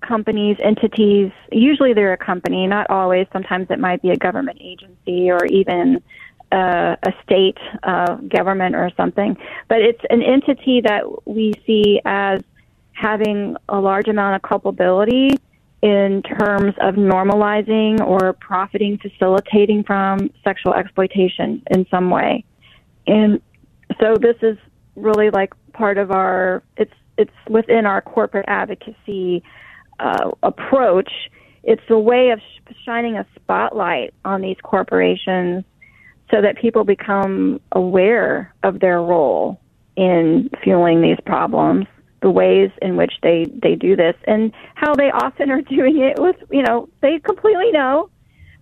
companies, 0.00 0.56
entities. 0.62 1.30
Usually 1.52 1.92
they're 1.92 2.12
a 2.12 2.18
company, 2.18 2.66
not 2.66 2.88
always. 2.90 3.26
Sometimes 3.32 3.68
it 3.70 3.78
might 3.78 4.02
be 4.02 4.10
a 4.10 4.16
government 4.16 4.58
agency 4.60 5.30
or 5.30 5.44
even 5.46 6.02
uh, 6.52 6.96
a 7.02 7.12
state 7.22 7.58
uh, 7.82 8.16
government 8.16 8.74
or 8.74 8.90
something. 8.96 9.36
But 9.68 9.82
it's 9.82 10.02
an 10.10 10.22
entity 10.22 10.80
that 10.82 11.02
we 11.26 11.54
see 11.66 12.00
as 12.04 12.42
having 12.92 13.56
a 13.68 13.80
large 13.80 14.08
amount 14.08 14.36
of 14.36 14.42
culpability 14.42 15.38
in 15.82 16.22
terms 16.22 16.74
of 16.80 16.94
normalizing 16.96 18.00
or 18.00 18.34
profiting, 18.34 18.98
facilitating 18.98 19.82
from 19.82 20.30
sexual 20.44 20.74
exploitation 20.74 21.62
in 21.70 21.86
some 21.90 22.10
way. 22.10 22.44
And 23.06 23.40
so 23.98 24.16
this 24.16 24.36
is 24.42 24.58
really 24.94 25.30
like 25.30 25.54
part 25.72 25.96
of 25.96 26.10
our 26.10 26.62
it's 26.76 26.92
it's 27.16 27.32
within 27.48 27.86
our 27.86 28.00
corporate 28.00 28.44
advocacy 28.48 29.42
uh, 29.98 30.30
approach. 30.42 31.10
It's 31.62 31.82
a 31.90 31.98
way 31.98 32.30
of 32.30 32.40
sh- 32.40 32.74
shining 32.84 33.16
a 33.16 33.26
spotlight 33.36 34.14
on 34.24 34.40
these 34.40 34.56
corporations 34.62 35.64
so 36.30 36.40
that 36.40 36.56
people 36.56 36.84
become 36.84 37.60
aware 37.72 38.54
of 38.62 38.80
their 38.80 39.02
role 39.02 39.60
in 39.96 40.48
fueling 40.62 41.02
these 41.02 41.18
problems, 41.26 41.86
the 42.22 42.30
ways 42.30 42.70
in 42.82 42.96
which 42.96 43.12
they, 43.22 43.46
they 43.62 43.74
do 43.74 43.96
this, 43.96 44.14
and 44.26 44.52
how 44.74 44.94
they 44.94 45.10
often 45.10 45.50
are 45.50 45.62
doing 45.76 45.98
it 46.00 46.18
with, 46.18 46.36
you 46.50 46.62
know, 46.62 46.88
they 47.00 47.18
completely 47.18 47.70
know. 47.72 48.10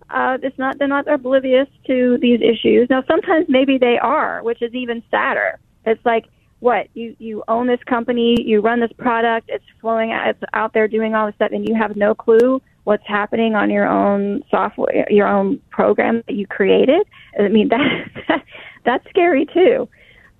Uh, 0.09 0.39
it's 0.41 0.57
not 0.57 0.79
they're 0.79 0.87
not 0.87 1.07
oblivious 1.07 1.67
to 1.85 2.17
these 2.19 2.41
issues. 2.41 2.89
Now 2.89 3.03
sometimes 3.07 3.45
maybe 3.47 3.77
they 3.77 3.99
are, 3.99 4.41
which 4.41 4.61
is 4.61 4.73
even 4.73 5.03
sadder. 5.11 5.59
It's 5.85 6.03
like 6.03 6.25
what 6.59 6.87
you 6.95 7.15
you 7.19 7.43
own 7.47 7.67
this 7.67 7.79
company, 7.85 8.35
you 8.43 8.59
run 8.59 8.79
this 8.79 8.91
product, 8.97 9.49
it's 9.49 9.63
flowing 9.79 10.11
out, 10.11 10.29
it's 10.29 10.43
out 10.53 10.73
there 10.73 10.87
doing 10.87 11.13
all 11.13 11.27
this 11.27 11.35
stuff, 11.35 11.51
and 11.51 11.67
you 11.67 11.75
have 11.75 11.95
no 11.95 12.15
clue 12.15 12.59
what's 12.85 13.05
happening 13.05 13.53
on 13.53 13.69
your 13.69 13.87
own 13.87 14.43
software, 14.49 15.05
your 15.11 15.27
own 15.27 15.61
program 15.69 16.23
that 16.25 16.33
you 16.33 16.47
created. 16.47 17.05
I 17.39 17.47
mean 17.49 17.69
that 18.27 18.43
that's 18.85 19.07
scary 19.09 19.45
too. 19.45 19.87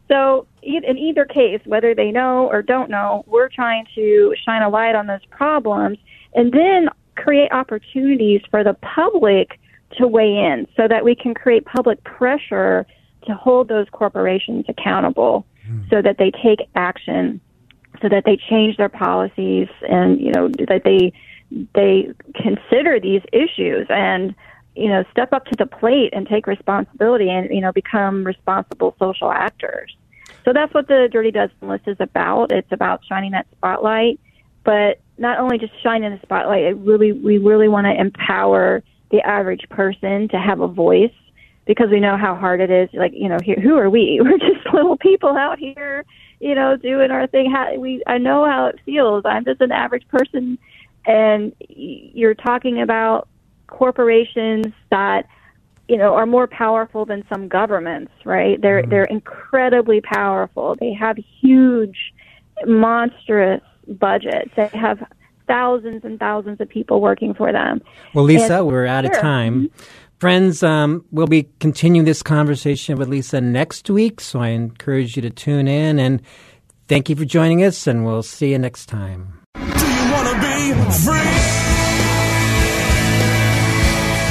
So 0.08 0.48
in 0.62 0.98
either 0.98 1.26
case, 1.26 1.62
whether 1.66 1.96
they 1.96 2.12
know 2.12 2.48
or 2.48 2.62
don't 2.62 2.90
know, 2.90 3.24
we're 3.28 3.50
trying 3.50 3.86
to 3.96 4.34
shine 4.46 4.62
a 4.62 4.70
light 4.70 4.96
on 4.96 5.08
those 5.08 5.26
problems 5.30 5.98
and 6.34 6.52
then 6.52 6.90
create 7.16 7.52
opportunities 7.52 8.42
for 8.50 8.64
the 8.64 8.74
public 8.76 9.60
to 9.98 10.08
weigh 10.08 10.38
in 10.38 10.68
so 10.76 10.88
that 10.88 11.04
we 11.04 11.16
can 11.16 11.34
create 11.34 11.66
public 11.66 12.04
pressure 12.04 12.86
to 13.26 13.34
hold 13.34 13.68
those 13.68 13.88
corporations 13.92 14.66
accountable 14.70 15.46
hmm. 15.66 15.82
so 15.90 16.02
that 16.02 16.18
they 16.18 16.32
take 16.32 16.60
action 16.76 17.42
so 18.02 18.08
that 18.08 18.24
they 18.26 18.38
change 18.50 18.78
their 18.78 18.90
policies 18.90 19.68
and 19.90 20.22
you 20.22 20.32
know 20.32 20.48
that 20.48 20.84
they 20.86 21.12
they 21.74 22.10
consider 22.36 23.00
these 23.00 23.22
issues 23.34 23.88
and 23.90 24.34
you 24.76 24.88
know 24.88 25.04
step 25.12 25.34
up 25.34 25.46
to 25.46 25.56
the 25.58 25.66
plate 25.66 26.14
and 26.14 26.28
take 26.28 26.48
responsibility 26.48 27.30
and 27.30 27.50
you 27.50 27.60
know 27.60 27.72
become 27.72 28.24
responsible 28.24 28.96
social 29.00 29.32
actors 29.32 29.96
so 30.50 30.54
that's 30.54 30.74
what 30.74 30.88
the 30.88 31.08
dirty 31.12 31.30
dozen 31.30 31.54
list 31.62 31.84
is 31.86 31.98
about. 32.00 32.52
It's 32.52 32.72
about 32.72 33.06
shining 33.06 33.34
that 33.34 33.46
spotlight. 33.52 34.20
But 34.64 35.00
not 35.20 35.38
only 35.38 35.60
just 35.60 35.74
shining 35.84 36.10
the 36.10 36.20
spotlight 36.24 36.64
it 36.64 36.76
really 36.78 37.12
we 37.12 37.38
really 37.38 37.68
want 37.68 37.86
to 37.86 37.94
empower 37.94 38.82
the 39.12 39.22
average 39.22 39.62
person 39.70 40.28
to 40.30 40.40
have 40.40 40.60
a 40.60 40.68
voice 40.68 41.14
because 41.68 41.90
we 41.92 42.00
know 42.00 42.18
how 42.18 42.34
hard 42.34 42.62
it 42.62 42.72
is. 42.72 42.90
Like 42.94 43.12
you 43.14 43.30
know 43.30 43.38
here 43.44 43.60
who 43.62 43.78
are 43.78 43.92
we? 43.92 44.20
We're 44.24 44.40
just 44.40 44.66
little 44.74 44.98
people 44.98 45.38
out 45.38 45.60
here 45.60 46.04
you 46.40 46.56
know 46.56 46.76
doing 46.78 47.12
our 47.12 47.28
thing. 47.28 47.52
How 47.52 47.76
we 47.76 48.02
i 48.08 48.18
know 48.18 48.44
how 48.44 48.66
it 48.68 48.80
feels. 48.86 49.26
I'm 49.26 49.46
just 49.46 49.62
an 49.62 49.72
average 49.72 50.08
person. 50.08 50.58
And 51.06 51.54
you're 51.60 52.34
talking 52.34 52.82
about 52.82 53.28
corporations 53.68 54.66
that 54.90 55.28
you 55.90 55.98
know, 55.98 56.14
are 56.14 56.28
more 56.28 56.48
powerful 56.48 57.04
than 57.06 57.24
some 57.28 57.48
governments, 57.48 58.12
right? 58.24 58.62
They're 58.62 58.84
they're 58.86 59.06
incredibly 59.06 60.02
powerful. 60.02 60.76
They 60.80 60.94
have 60.94 61.18
huge, 61.42 62.14
monstrous 62.66 63.62
budgets. 63.88 64.52
They 64.56 64.68
have 64.68 65.00
thousands 65.48 66.06
and 66.06 66.20
thousands 66.20 66.62
of 66.62 66.70
people 66.70 67.02
working 67.02 67.34
for 67.34 67.52
them. 67.52 67.82
Well, 68.14 68.24
Lisa, 68.24 68.60
And- 68.60 68.68
we're 68.68 68.86
out 68.86 69.06
of 69.06 69.14
time. 69.14 69.72
Friends, 70.20 70.62
um, 70.64 71.06
we'll 71.12 71.28
be 71.28 71.48
continuing 71.60 72.06
this 72.06 72.22
conversation 72.22 72.98
with 72.98 73.08
Lisa 73.08 73.40
next 73.42 73.90
week, 73.90 74.20
so 74.20 74.42
I 74.42 74.50
encourage 74.50 75.16
you 75.16 75.22
to 75.22 75.30
tune 75.30 75.68
in. 75.68 75.98
And 75.98 76.22
thank 76.90 77.10
you 77.10 77.16
for 77.16 77.24
joining 77.26 77.64
us, 77.64 77.88
and 77.88 78.06
we'll 78.06 78.22
see 78.22 78.52
you 78.52 78.60
next 78.60 78.88
time. 78.88 79.40